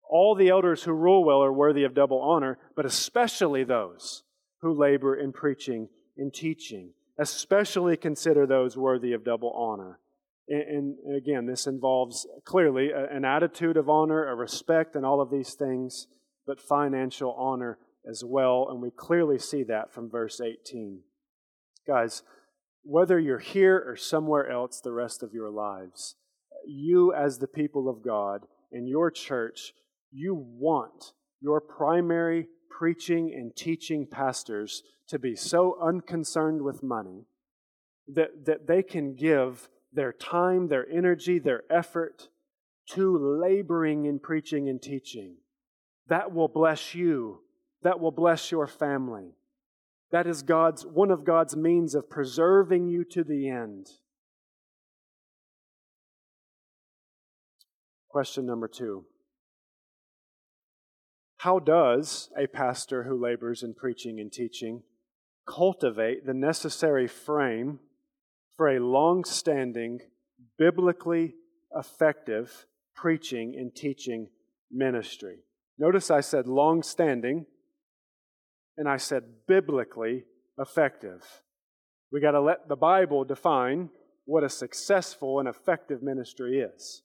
[0.08, 4.22] All the elders who rule well are worthy of double honor, but especially those
[4.60, 6.90] who labor in preaching and teaching.
[7.18, 9.98] Especially consider those worthy of double honor.
[10.48, 15.54] And, again, this involves clearly an attitude of honor, a respect, and all of these
[15.54, 16.08] things,
[16.46, 17.78] but financial honor
[18.08, 18.66] as well.
[18.68, 21.00] And we clearly see that from verse 18.
[21.86, 22.22] Guys,
[22.82, 26.16] whether you're here or somewhere else the rest of your lives,
[26.66, 29.72] you, as the people of God, in your church,
[30.10, 37.26] you want your primary preaching and teaching pastors to be so unconcerned with money
[38.08, 42.28] that, that they can give their time, their energy, their effort
[42.90, 45.36] to laboring in preaching and teaching.
[46.08, 47.40] That will bless you.
[47.82, 49.36] That will bless your family.
[50.10, 53.88] That is God's one of God's means of preserving you to the end.
[58.08, 59.06] Question number 2.
[61.38, 64.82] How does a pastor who labors in preaching and teaching
[65.46, 67.80] cultivate the necessary frame
[68.62, 69.98] for a long standing,
[70.56, 71.34] biblically
[71.74, 74.28] effective preaching and teaching
[74.70, 75.38] ministry.
[75.80, 77.46] Notice I said long standing,
[78.76, 80.26] and I said biblically
[80.60, 81.42] effective.
[82.12, 83.90] We got to let the Bible define
[84.26, 87.02] what a successful and effective ministry is.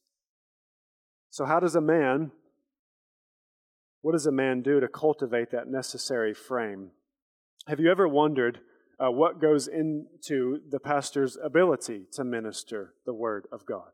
[1.31, 2.33] So, how does a man,
[4.03, 6.91] what does a man do to cultivate that necessary frame?
[7.65, 8.59] Have you ever wondered
[8.99, 13.91] uh, what goes into the pastor's ability to minister the Word of God.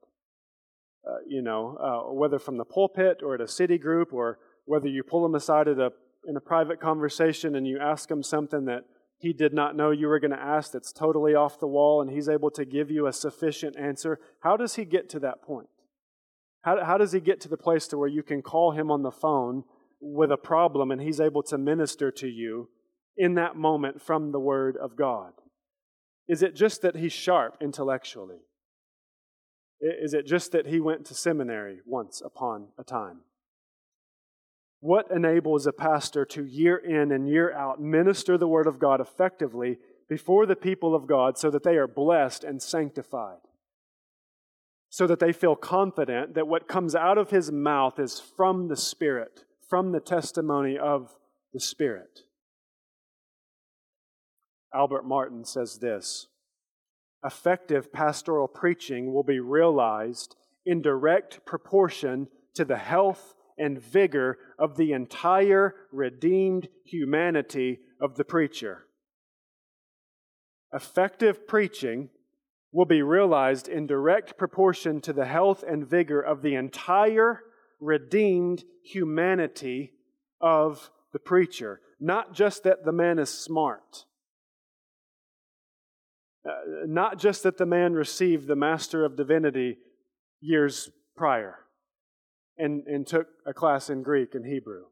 [1.05, 4.87] Uh, you know, uh, whether from the pulpit or at a city group, or whether
[4.87, 5.91] you pull him aside at a,
[6.25, 8.85] in a private conversation and you ask him something that
[9.17, 12.09] he did not know you were going to ask that's totally off the wall and
[12.09, 14.19] he's able to give you a sufficient answer.
[14.41, 15.67] How does he get to that point?
[16.61, 19.01] How, how does he get to the place to where you can call him on
[19.01, 19.63] the phone
[19.99, 22.69] with a problem and he's able to minister to you
[23.17, 25.33] in that moment from the Word of God?
[26.27, 28.39] Is it just that he's sharp intellectually?
[29.81, 33.19] Is it just that he went to seminary once upon a time?
[34.79, 39.01] What enables a pastor to year in and year out minister the Word of God
[39.01, 39.77] effectively
[40.09, 43.39] before the people of God so that they are blessed and sanctified?
[44.89, 48.77] So that they feel confident that what comes out of his mouth is from the
[48.77, 51.15] Spirit, from the testimony of
[51.53, 52.21] the Spirit.
[54.73, 56.27] Albert Martin says this
[57.23, 64.77] Effective pastoral preaching will be realized in direct proportion to the health and vigor of
[64.77, 68.85] the entire redeemed humanity of the preacher.
[70.73, 72.09] Effective preaching
[72.71, 77.41] will be realized in direct proportion to the health and vigor of the entire
[77.79, 79.91] redeemed humanity
[80.41, 81.79] of the preacher.
[81.99, 84.05] Not just that the man is smart,
[86.45, 89.77] Uh, not just that the man received the Master of Divinity
[90.41, 91.59] years prior
[92.57, 94.83] and, and took a class in Greek and Hebrew.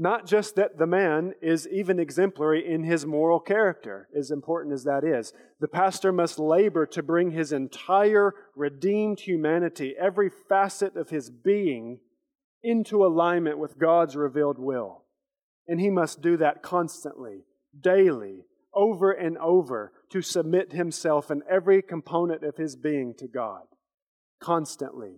[0.00, 4.84] Not just that the man is even exemplary in his moral character, as important as
[4.84, 5.32] that is.
[5.60, 11.98] The pastor must labor to bring his entire redeemed humanity, every facet of his being,
[12.62, 15.02] into alignment with God's revealed will.
[15.66, 17.44] And he must do that constantly,
[17.80, 18.44] daily,
[18.78, 23.64] over and over, to submit himself and every component of his being to God.
[24.40, 25.16] Constantly.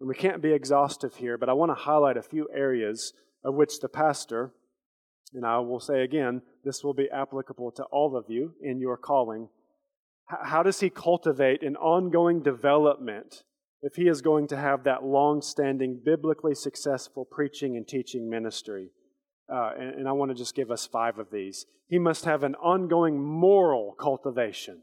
[0.00, 3.12] And we can't be exhaustive here, but I want to highlight a few areas
[3.44, 4.52] of which the pastor,
[5.32, 8.96] and I will say again, this will be applicable to all of you in your
[8.96, 9.48] calling.
[10.26, 13.44] How does he cultivate an ongoing development
[13.82, 18.90] if he is going to have that long standing, biblically successful preaching and teaching ministry?
[19.52, 21.66] Uh, and, and I want to just give us five of these.
[21.88, 24.82] He must have an ongoing moral cultivation.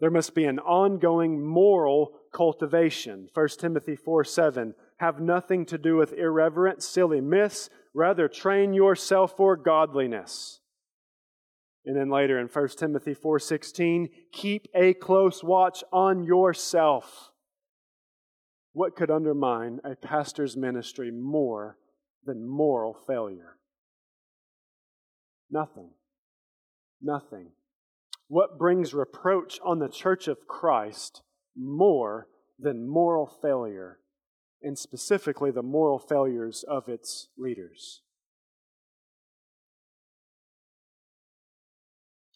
[0.00, 3.28] There must be an ongoing moral cultivation.
[3.32, 7.70] 1 Timothy 4 7 have nothing to do with irreverent, silly myths.
[7.94, 10.60] Rather, train yourself for godliness.
[11.86, 17.30] And then later in 1 Timothy 4:16, keep a close watch on yourself.
[18.72, 21.76] What could undermine a pastor's ministry more
[22.26, 23.56] than moral failure?
[25.50, 25.90] Nothing.
[27.00, 27.48] Nothing.
[28.28, 31.22] What brings reproach on the church of Christ
[31.56, 33.98] more than moral failure
[34.64, 38.00] and specifically the moral failures of its leaders.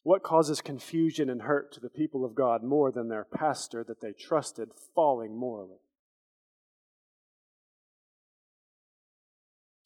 [0.03, 4.01] What causes confusion and hurt to the people of God more than their pastor that
[4.01, 5.79] they trusted falling morally?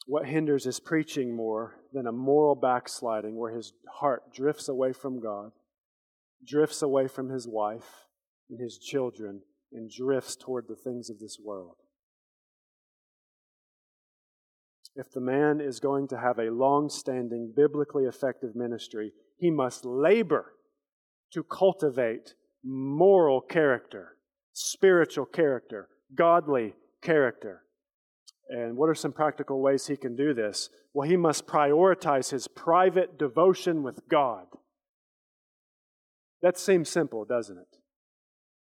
[0.07, 5.21] What hinders his preaching more than a moral backsliding where his heart drifts away from
[5.21, 5.53] God,
[6.45, 8.07] drifts away from his wife
[8.51, 9.43] and his children,
[9.73, 11.77] and drifts toward the things of this world?
[14.95, 19.85] if the man is going to have a long standing, biblically effective ministry, he must
[19.85, 20.53] labor
[21.33, 24.17] to cultivate moral character,
[24.53, 27.63] spiritual character, godly character.
[28.53, 30.69] And what are some practical ways he can do this?
[30.93, 34.47] Well, he must prioritize his private devotion with God.
[36.43, 37.79] That seems simple, doesn't it?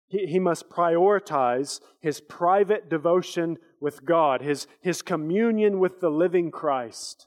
[0.09, 6.51] He, he must prioritize his private devotion with God, his, his communion with the living
[6.51, 7.27] Christ,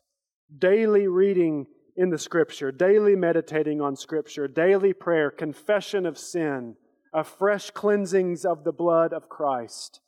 [0.55, 1.66] daily reading
[1.97, 6.76] in the Scripture, daily meditating on Scripture, daily prayer, confession of sin,
[7.12, 9.99] a fresh cleansings of the blood of Christ,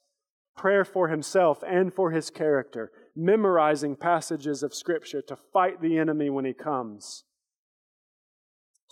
[0.56, 6.30] prayer for himself and for his character, memorizing passages of Scripture to fight the enemy
[6.30, 7.24] when he comes,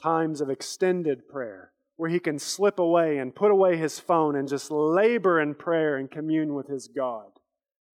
[0.01, 4.47] times of extended prayer where he can slip away and put away his phone and
[4.47, 7.27] just labor in prayer and commune with his God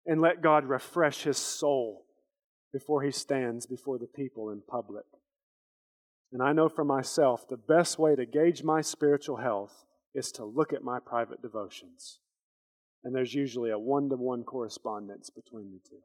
[0.05, 2.05] and let God refresh his soul
[2.73, 5.05] before he stands before the people in public.
[6.33, 10.43] And I know for myself the best way to gauge my spiritual health is to
[10.43, 12.19] look at my private devotions.
[13.03, 16.01] And there's usually a one to one correspondence between the two.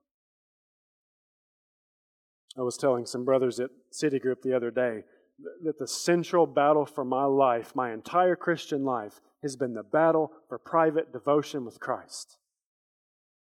[2.59, 5.05] I was telling some brothers at city group the other day
[5.63, 10.33] that the central battle for my life, my entire Christian life, has been the battle
[10.49, 12.39] for private devotion with Christ.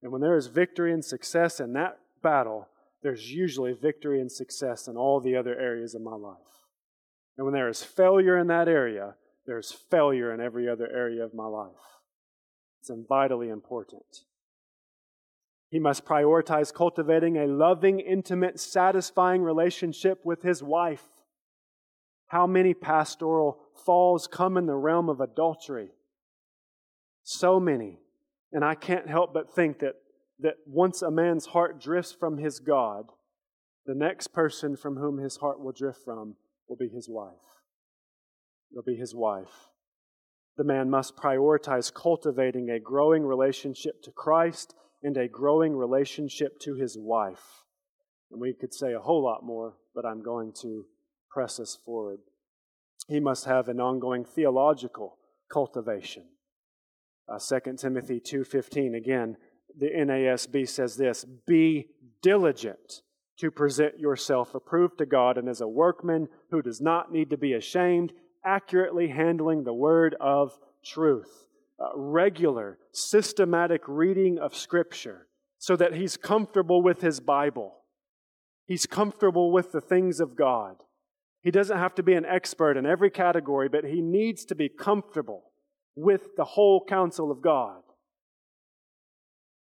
[0.02, 2.70] And when there is victory and success in that battle,
[3.02, 6.38] there's usually victory and success in all the other areas of my life.
[7.38, 9.16] And when there is failure in that area,
[9.46, 11.72] there's failure in every other area of my life.
[12.84, 14.26] It's vitally important.
[15.70, 21.06] He must prioritize cultivating a loving, intimate, satisfying relationship with his wife.
[22.28, 25.92] How many pastoral falls come in the realm of adultery?
[27.24, 28.00] So many.
[28.52, 29.96] And I can't help but think that,
[30.40, 33.06] that once a man's heart drifts from his God,
[33.86, 36.36] the next person from whom his heart will drift from
[36.68, 37.34] will be his wife.
[38.72, 39.70] It'll be his wife.
[40.58, 46.76] The man must prioritize cultivating a growing relationship to Christ and a growing relationship to
[46.76, 47.64] his wife.
[48.32, 50.86] And we could say a whole lot more, but I'm going to
[51.30, 52.20] press us forward.
[53.08, 55.18] He must have an ongoing theological
[55.52, 56.24] cultivation.
[57.28, 59.38] Uh, 2 Timothy 2:15 again,
[59.76, 61.90] the NASB says this, "Be
[62.22, 63.02] diligent
[63.38, 67.38] to present yourself approved to God and as a workman who does not need to
[67.38, 68.14] be ashamed,
[68.44, 71.48] accurately handling the word of truth."
[71.96, 75.28] Regular, systematic reading of Scripture
[75.58, 77.84] so that he's comfortable with his Bible.
[78.66, 80.84] He's comfortable with the things of God.
[81.42, 84.70] He doesn't have to be an expert in every category, but he needs to be
[84.70, 85.52] comfortable
[85.96, 87.84] with the whole counsel of God.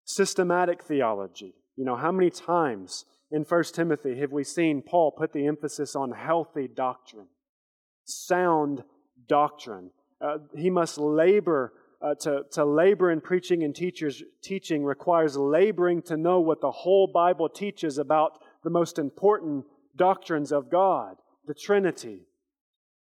[0.05, 1.55] Systematic theology.
[1.76, 5.95] You know, how many times in 1 Timothy have we seen Paul put the emphasis
[5.95, 7.28] on healthy doctrine,
[8.06, 8.84] sound
[9.28, 9.91] doctrine?
[10.22, 16.01] Uh, he must labor uh, to, to labor in preaching and teachers, teaching requires laboring
[16.03, 21.53] to know what the whole Bible teaches about the most important doctrines of God the
[21.53, 22.22] Trinity,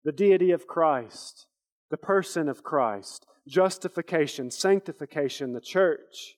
[0.03, 1.47] the deity of Christ,
[1.91, 6.37] the person of Christ, justification, sanctification, the church.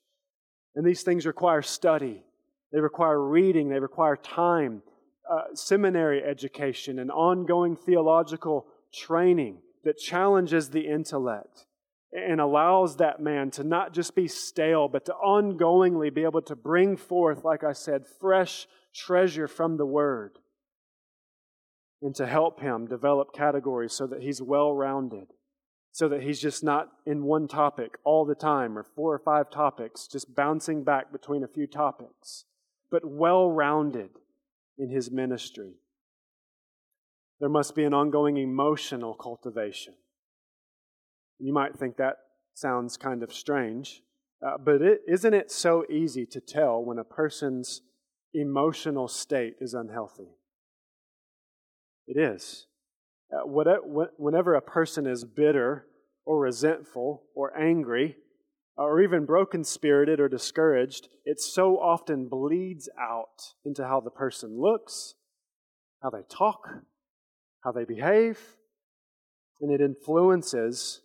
[0.74, 2.24] And these things require study,
[2.72, 4.82] they require reading, they require time,
[5.30, 11.66] uh, seminary education, and ongoing theological training that challenges the intellect
[12.12, 16.54] and allows that man to not just be stale, but to ongoingly be able to
[16.54, 20.38] bring forth, like I said, fresh treasure from the Word,
[22.02, 25.28] and to help him develop categories so that he's well rounded,
[25.90, 29.50] so that he's just not in one topic all the time or four or five
[29.50, 32.44] topics, just bouncing back between a few topics,
[32.90, 34.10] but well rounded
[34.78, 35.74] in his ministry.
[37.40, 39.94] There must be an ongoing emotional cultivation
[41.42, 42.18] you might think that
[42.54, 44.02] sounds kind of strange,
[44.46, 47.82] uh, but isn't it so easy to tell when a person's
[48.32, 50.28] emotional state is unhealthy?
[52.06, 52.66] It is.
[53.32, 55.86] Uh, whenever a person is bitter
[56.24, 58.16] or resentful or angry,
[58.76, 64.60] or even broken spirited or discouraged, it so often bleeds out into how the person
[64.60, 65.14] looks,
[66.02, 66.68] how they talk,
[67.62, 68.38] how they behave,
[69.60, 71.02] and it influences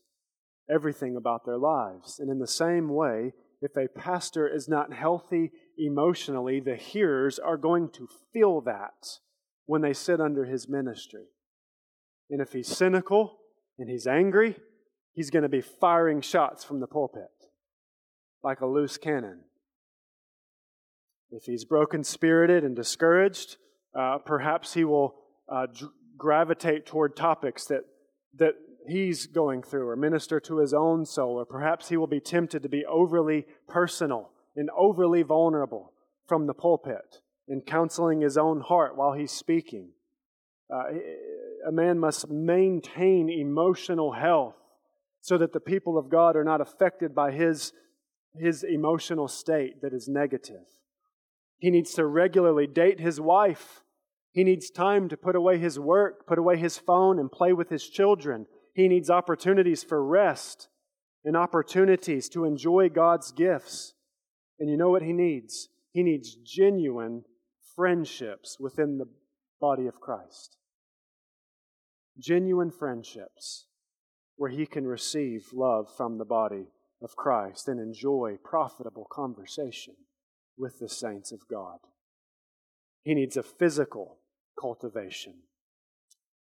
[0.69, 2.19] everything about their lives.
[2.19, 7.57] And in the same way, if a pastor is not healthy emotionally, the hearers are
[7.57, 9.19] going to feel that
[9.65, 11.25] when they sit under his ministry.
[12.29, 13.37] And if he's cynical
[13.77, 14.57] and he's angry,
[15.13, 17.29] he's going to be firing shots from the pulpit
[18.47, 19.41] like a loose cannon.
[21.31, 23.57] If he's broken spirited and discouraged,
[23.93, 25.15] uh, perhaps he will
[25.51, 25.67] uh,
[26.17, 27.81] gravitate toward topics that,
[28.37, 28.53] that
[28.87, 32.63] he's going through or minister to his own soul, or perhaps he will be tempted
[32.63, 35.91] to be overly personal and overly vulnerable
[36.25, 37.19] from the pulpit
[37.49, 39.89] in counseling his own heart while he's speaking.
[40.73, 40.83] Uh,
[41.67, 44.55] a man must maintain emotional health
[45.19, 47.73] so that the people of God are not affected by his,
[48.39, 50.65] his emotional state that is negative.
[51.57, 53.81] He needs to regularly date his wife.
[54.31, 57.69] He needs time to put away his work, put away his phone, and play with
[57.69, 58.45] his children.
[58.73, 60.67] He needs opportunities for rest
[61.25, 63.93] and opportunities to enjoy God's gifts.
[64.59, 65.69] And you know what he needs?
[65.91, 67.23] He needs genuine
[67.75, 69.07] friendships within the
[69.59, 70.57] body of Christ.
[72.19, 73.65] Genuine friendships
[74.35, 76.67] where he can receive love from the body
[77.01, 79.95] of Christ and enjoy profitable conversation
[80.57, 81.79] with the saints of God.
[83.03, 84.17] He needs a physical
[84.59, 85.43] cultivation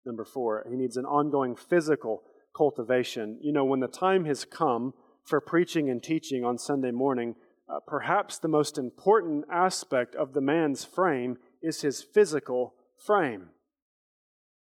[0.06, 2.22] Number four, he needs an ongoing physical
[2.56, 3.38] cultivation.
[3.42, 4.94] You know, when the time has come
[5.24, 7.34] for preaching and teaching on Sunday morning,
[7.68, 13.48] uh, perhaps the most important aspect of the man's frame is his physical frame.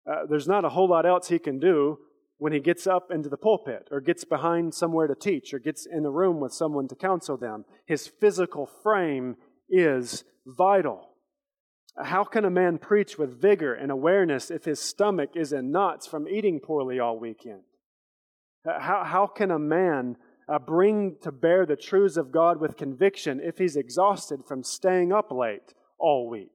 [0.09, 1.99] Uh, there's not a whole lot else he can do
[2.37, 5.85] when he gets up into the pulpit or gets behind somewhere to teach or gets
[5.85, 7.65] in a room with someone to counsel them.
[7.85, 9.37] His physical frame
[9.69, 11.09] is vital.
[11.97, 16.05] How can a man preach with vigor and awareness if his stomach is in knots
[16.05, 17.61] from eating poorly all weekend?
[18.65, 20.17] How, how can a man
[20.49, 25.13] uh, bring to bear the truths of God with conviction if he's exhausted from staying
[25.13, 26.54] up late all week?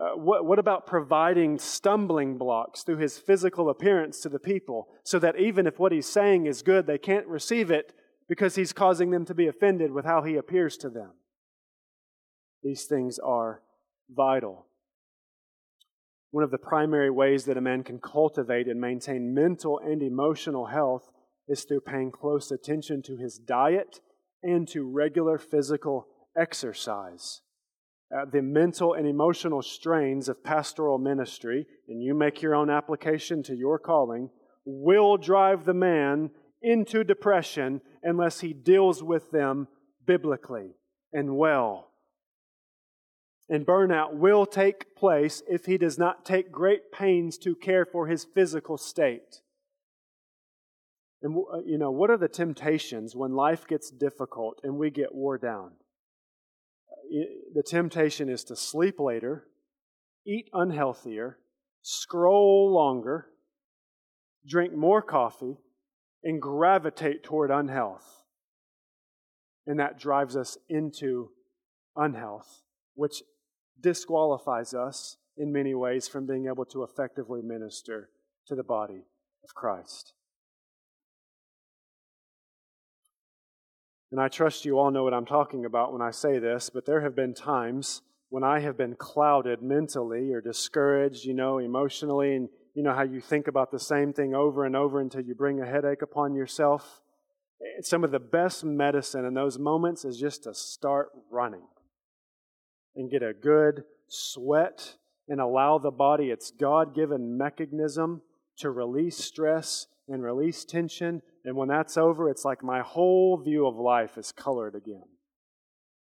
[0.00, 5.18] Uh, what, what about providing stumbling blocks through his physical appearance to the people so
[5.18, 7.92] that even if what he's saying is good, they can't receive it
[8.26, 11.10] because he's causing them to be offended with how he appears to them?
[12.62, 13.60] These things are
[14.08, 14.66] vital.
[16.30, 20.66] One of the primary ways that a man can cultivate and maintain mental and emotional
[20.66, 21.10] health
[21.48, 24.00] is through paying close attention to his diet
[24.42, 27.42] and to regular physical exercise.
[28.14, 33.42] Uh, the mental and emotional strains of pastoral ministry, and you make your own application
[33.44, 34.30] to your calling,
[34.64, 36.30] will drive the man
[36.62, 39.68] into depression unless he deals with them
[40.06, 40.74] biblically
[41.12, 41.92] and well.
[43.48, 48.06] And burnout will take place if he does not take great pains to care for
[48.06, 49.40] his physical state.
[51.22, 55.14] And, uh, you know, what are the temptations when life gets difficult and we get
[55.14, 55.72] wore down?
[57.10, 59.46] The temptation is to sleep later,
[60.24, 61.38] eat unhealthier,
[61.82, 63.26] scroll longer,
[64.46, 65.58] drink more coffee,
[66.22, 68.22] and gravitate toward unhealth.
[69.66, 71.30] And that drives us into
[71.96, 72.62] unhealth,
[72.94, 73.22] which
[73.80, 78.10] disqualifies us in many ways from being able to effectively minister
[78.46, 79.02] to the body
[79.42, 80.12] of Christ.
[84.10, 86.84] And I trust you all know what I'm talking about when I say this, but
[86.84, 92.34] there have been times when I have been clouded mentally or discouraged, you know, emotionally,
[92.34, 95.34] and you know how you think about the same thing over and over until you
[95.34, 97.00] bring a headache upon yourself.
[97.82, 101.66] Some of the best medicine in those moments is just to start running
[102.96, 104.96] and get a good sweat
[105.28, 108.22] and allow the body its God given mechanism
[108.58, 111.22] to release stress and release tension.
[111.44, 115.04] And when that's over, it's like my whole view of life is colored again.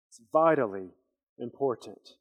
[0.09, 0.89] It's vitally
[1.37, 2.15] important.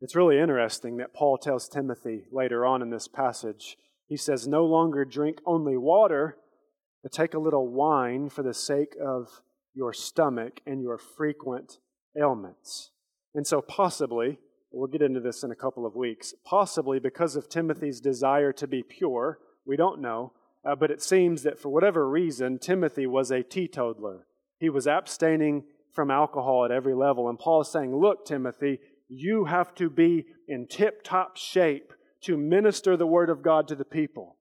[0.00, 3.76] It's really interesting that Paul tells Timothy later on in this passage,
[4.06, 6.36] he says, No longer drink only water,
[7.02, 9.40] but take a little wine for the sake of
[9.74, 11.78] your stomach and your frequent
[12.20, 12.90] ailments.
[13.34, 14.38] And so, possibly,
[14.70, 18.66] we'll get into this in a couple of weeks, possibly because of Timothy's desire to
[18.66, 20.32] be pure, we don't know,
[20.64, 24.26] uh, but it seems that for whatever reason, Timothy was a teetotaler.
[24.58, 27.28] He was abstaining from alcohol at every level.
[27.28, 31.92] And Paul is saying, Look, Timothy, you have to be in tip top shape
[32.22, 34.36] to minister the word of God to the people.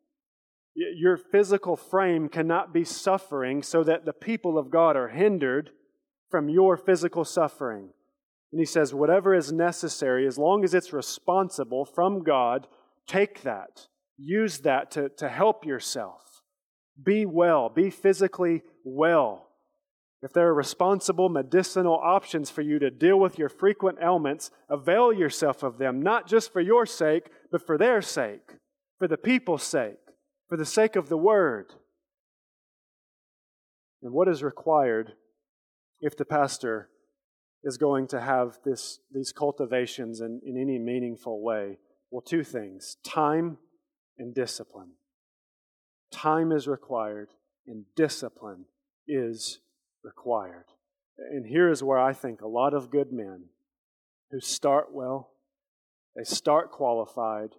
[0.75, 5.69] Your physical frame cannot be suffering so that the people of God are hindered
[6.31, 7.89] from your physical suffering.
[8.51, 12.67] And he says, whatever is necessary, as long as it's responsible from God,
[13.05, 13.87] take that.
[14.17, 16.43] Use that to, to help yourself.
[17.01, 17.69] Be well.
[17.69, 19.49] Be physically well.
[20.21, 25.11] If there are responsible medicinal options for you to deal with your frequent ailments, avail
[25.11, 28.53] yourself of them, not just for your sake, but for their sake,
[28.99, 29.97] for the people's sake,
[30.47, 31.73] for the sake of the Word.
[34.01, 35.13] And what is required
[35.99, 36.89] if the pastor
[37.63, 41.79] is going to have this, these cultivations in, in any meaningful way?
[42.11, 43.57] Well, two things time
[44.17, 44.91] and discipline.
[46.11, 47.29] Time is required,
[47.67, 48.65] and discipline
[49.07, 49.59] is
[50.03, 50.65] required.
[51.17, 53.45] And here is where I think a lot of good men
[54.31, 55.31] who start well,
[56.15, 57.49] they start qualified,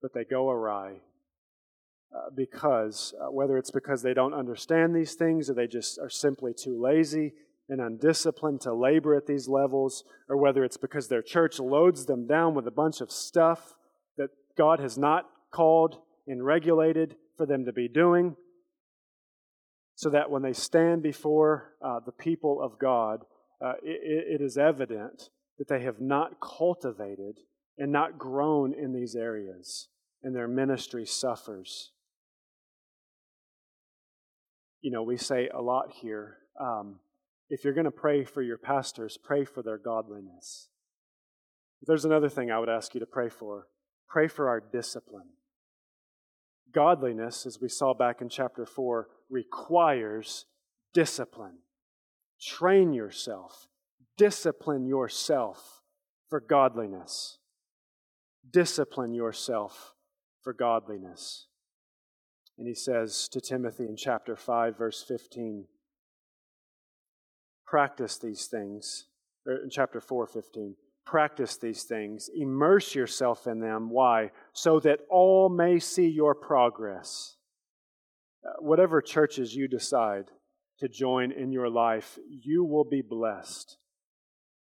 [0.00, 1.00] but they go awry.
[2.14, 6.10] Uh, because, uh, whether it's because they don't understand these things or they just are
[6.10, 7.32] simply too lazy
[7.70, 12.26] and undisciplined to labor at these levels, or whether it's because their church loads them
[12.26, 13.76] down with a bunch of stuff
[14.18, 18.36] that God has not called and regulated for them to be doing,
[19.94, 23.24] so that when they stand before uh, the people of God,
[23.64, 27.38] uh, it, it is evident that they have not cultivated
[27.78, 29.88] and not grown in these areas,
[30.22, 31.92] and their ministry suffers.
[34.80, 36.96] You know, we say a lot here um,
[37.48, 40.68] if you're going to pray for your pastors, pray for their godliness.
[41.82, 43.66] There's another thing I would ask you to pray for
[44.08, 45.28] pray for our discipline.
[46.72, 50.46] Godliness, as we saw back in chapter 4, requires
[50.94, 51.58] discipline.
[52.40, 53.68] Train yourself,
[54.16, 55.82] discipline yourself
[56.28, 57.38] for godliness.
[58.50, 59.94] Discipline yourself
[60.42, 61.46] for godliness.
[62.58, 65.66] And he says to Timothy in chapter 5, verse 15,
[67.66, 69.06] practice these things.
[69.46, 70.74] In chapter 4, 15,
[71.06, 73.90] practice these things, immerse yourself in them.
[73.90, 74.30] Why?
[74.52, 77.36] So that all may see your progress.
[78.46, 80.26] Uh, whatever churches you decide
[80.78, 83.76] to join in your life, you will be blessed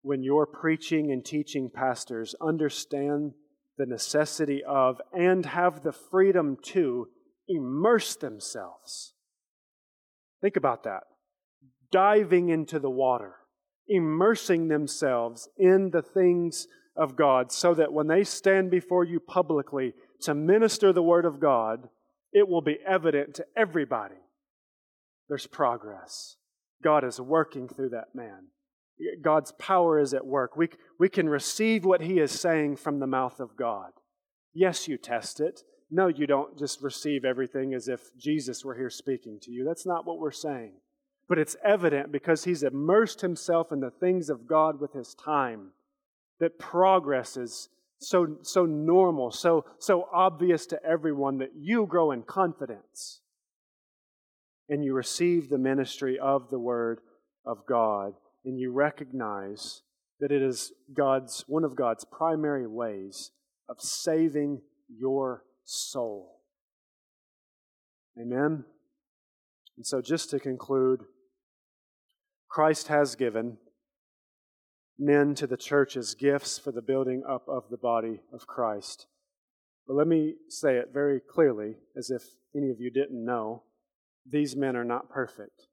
[0.01, 3.33] when your preaching and teaching pastors understand
[3.77, 7.07] the necessity of and have the freedom to
[7.47, 9.13] immerse themselves.
[10.41, 11.03] Think about that.
[11.91, 13.35] Diving into the water
[13.87, 16.67] immersing themselves in the things
[16.97, 21.39] of God so that when they stand before you publicly to minister the Word of
[21.39, 21.89] God,
[22.33, 24.15] it will be evident to everybody
[25.27, 26.37] there's progress.
[26.83, 28.47] God is working through that man.
[29.21, 30.55] God's power is at work.
[30.55, 30.69] We,
[30.99, 33.91] we can receive what He is saying from the mouth of God.
[34.53, 35.61] Yes, you test it.
[35.91, 39.63] No, you don't just receive everything as if Jesus were here speaking to you.
[39.63, 40.73] That's not what we're saying.
[41.29, 45.71] But it's evident because He's immersed Himself in the things of God with His time
[46.39, 47.69] that progress is
[47.99, 53.21] so, so normal, so, so obvious to everyone that you grow in confidence
[54.69, 56.99] and you receive the ministry of the Word
[57.45, 58.13] of God
[58.45, 59.81] and you recognize
[60.19, 63.31] that it is God's one of God's primary ways
[63.69, 66.41] of saving your soul.
[68.19, 68.63] Amen.
[69.75, 71.01] And so just to conclude,
[72.49, 73.57] Christ has given
[74.99, 79.07] men to the church as gifts for the building up of the body of Christ.
[79.87, 82.23] But let me say it very clearly, as if
[82.55, 83.63] any of you didn't know
[84.29, 85.67] these men are not perfect.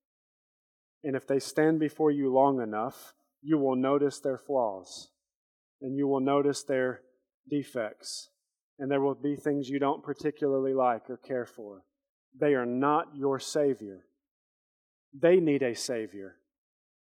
[1.02, 5.08] And if they stand before you long enough, you will notice their flaws
[5.82, 7.00] and you will notice their
[7.50, 8.30] defects.
[8.78, 11.82] And there will be things you don't particularly like or care for.
[12.38, 14.06] They are not your Savior.
[15.12, 16.36] They need a Savior.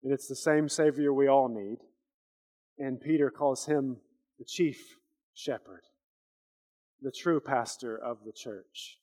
[0.04, 1.78] And it's the same Savior we all need.
[2.82, 3.98] And Peter calls him
[4.40, 4.98] the chief
[5.36, 5.84] shepherd,
[7.00, 8.98] the true pastor of the church,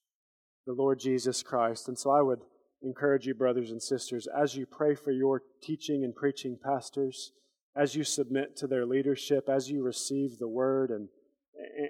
[0.66, 1.86] the Lord Jesus Christ.
[1.86, 2.40] And so I would
[2.82, 7.30] encourage you, brothers and sisters, as you pray for your teaching and preaching pastors,
[7.76, 11.08] as you submit to their leadership, as you receive the word and,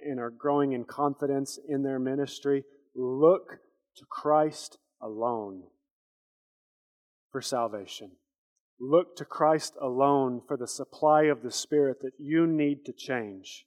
[0.07, 2.64] and are growing in confidence in their ministry,
[2.95, 3.61] look
[3.97, 5.62] to Christ alone
[7.32, 8.11] for salvation.
[8.81, 13.66] Look to Christ alone for the supply of the Spirit that you need to change.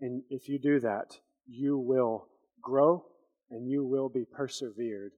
[0.00, 2.28] And if you do that, you will
[2.62, 3.04] grow
[3.50, 5.12] and you will be persevered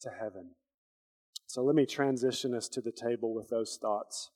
[0.00, 0.50] to heaven.
[1.46, 4.30] So let me transition us to the table with those thoughts.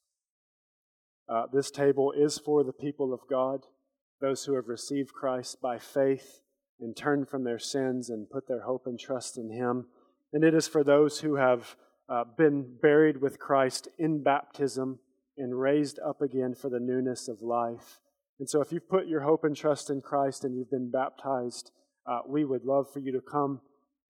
[1.28, 3.66] Uh, this table is for the people of God,
[4.20, 6.40] those who have received Christ by faith
[6.80, 9.86] and turned from their sins and put their hope and trust in Him.
[10.32, 11.76] And it is for those who have
[12.10, 14.98] uh, been buried with Christ in baptism
[15.38, 18.00] and raised up again for the newness of life.
[18.40, 21.70] And so, if you've put your hope and trust in Christ and you've been baptized,
[22.06, 23.60] uh, we would love for you to come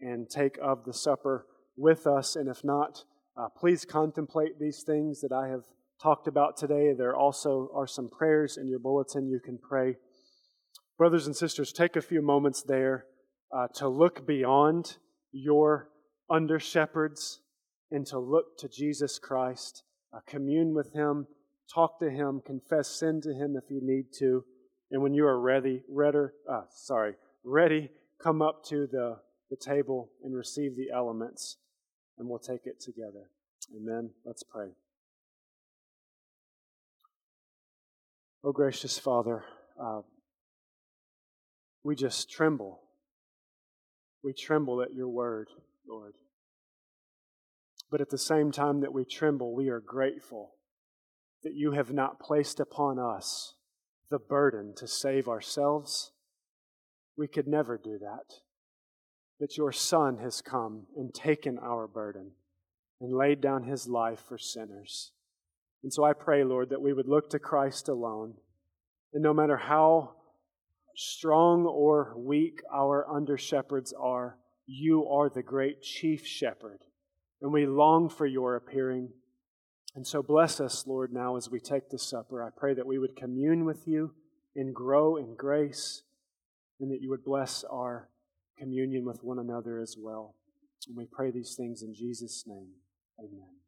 [0.01, 1.46] and take of the supper
[1.76, 2.36] with us.
[2.36, 3.05] And if not,
[3.36, 5.64] uh, please contemplate these things that I have
[6.03, 6.92] talked about today.
[6.96, 9.96] There also are some prayers in your bulletin you can pray.
[10.96, 13.05] Brothers and sisters, take a few moments there
[13.55, 14.96] uh, to look beyond
[15.32, 15.88] your
[16.30, 17.40] under shepherds
[17.91, 19.82] and to look to Jesus Christ,
[20.12, 21.26] uh, commune with Him,
[21.72, 24.45] talk to Him, confess sin to Him if you need to.
[24.91, 27.14] And when you are ready, redder, uh, sorry,
[27.45, 27.91] ready,
[28.22, 29.18] come up to the,
[29.51, 31.57] the table and receive the elements,
[32.18, 33.30] and we'll take it together.
[33.76, 34.11] Amen.
[34.24, 34.68] Let's pray.
[38.43, 39.45] Oh, gracious Father,
[39.80, 40.01] uh,
[41.84, 42.80] we just tremble.
[44.24, 45.49] We tremble at your word,
[45.86, 46.14] Lord.
[47.91, 50.55] But at the same time that we tremble, we are grateful
[51.43, 53.55] that you have not placed upon us
[54.11, 56.12] the burden to save ourselves.
[57.16, 58.34] We could never do that.
[59.41, 62.32] That your Son has come and taken our burden
[63.01, 65.12] and laid down his life for sinners.
[65.82, 68.34] And so I pray, Lord, that we would look to Christ alone.
[69.14, 70.14] And no matter how
[70.95, 74.36] strong or weak our under shepherds are,
[74.66, 76.80] you are the great chief shepherd
[77.41, 79.11] and we long for your appearing.
[79.95, 82.43] And so bless us, Lord, now as we take this supper.
[82.43, 84.12] I pray that we would commune with you
[84.55, 86.03] and grow in grace,
[86.80, 88.09] and that you would bless our
[88.59, 90.34] communion with one another as well.
[90.88, 92.70] And we pray these things in Jesus' name.
[93.18, 93.59] Amen.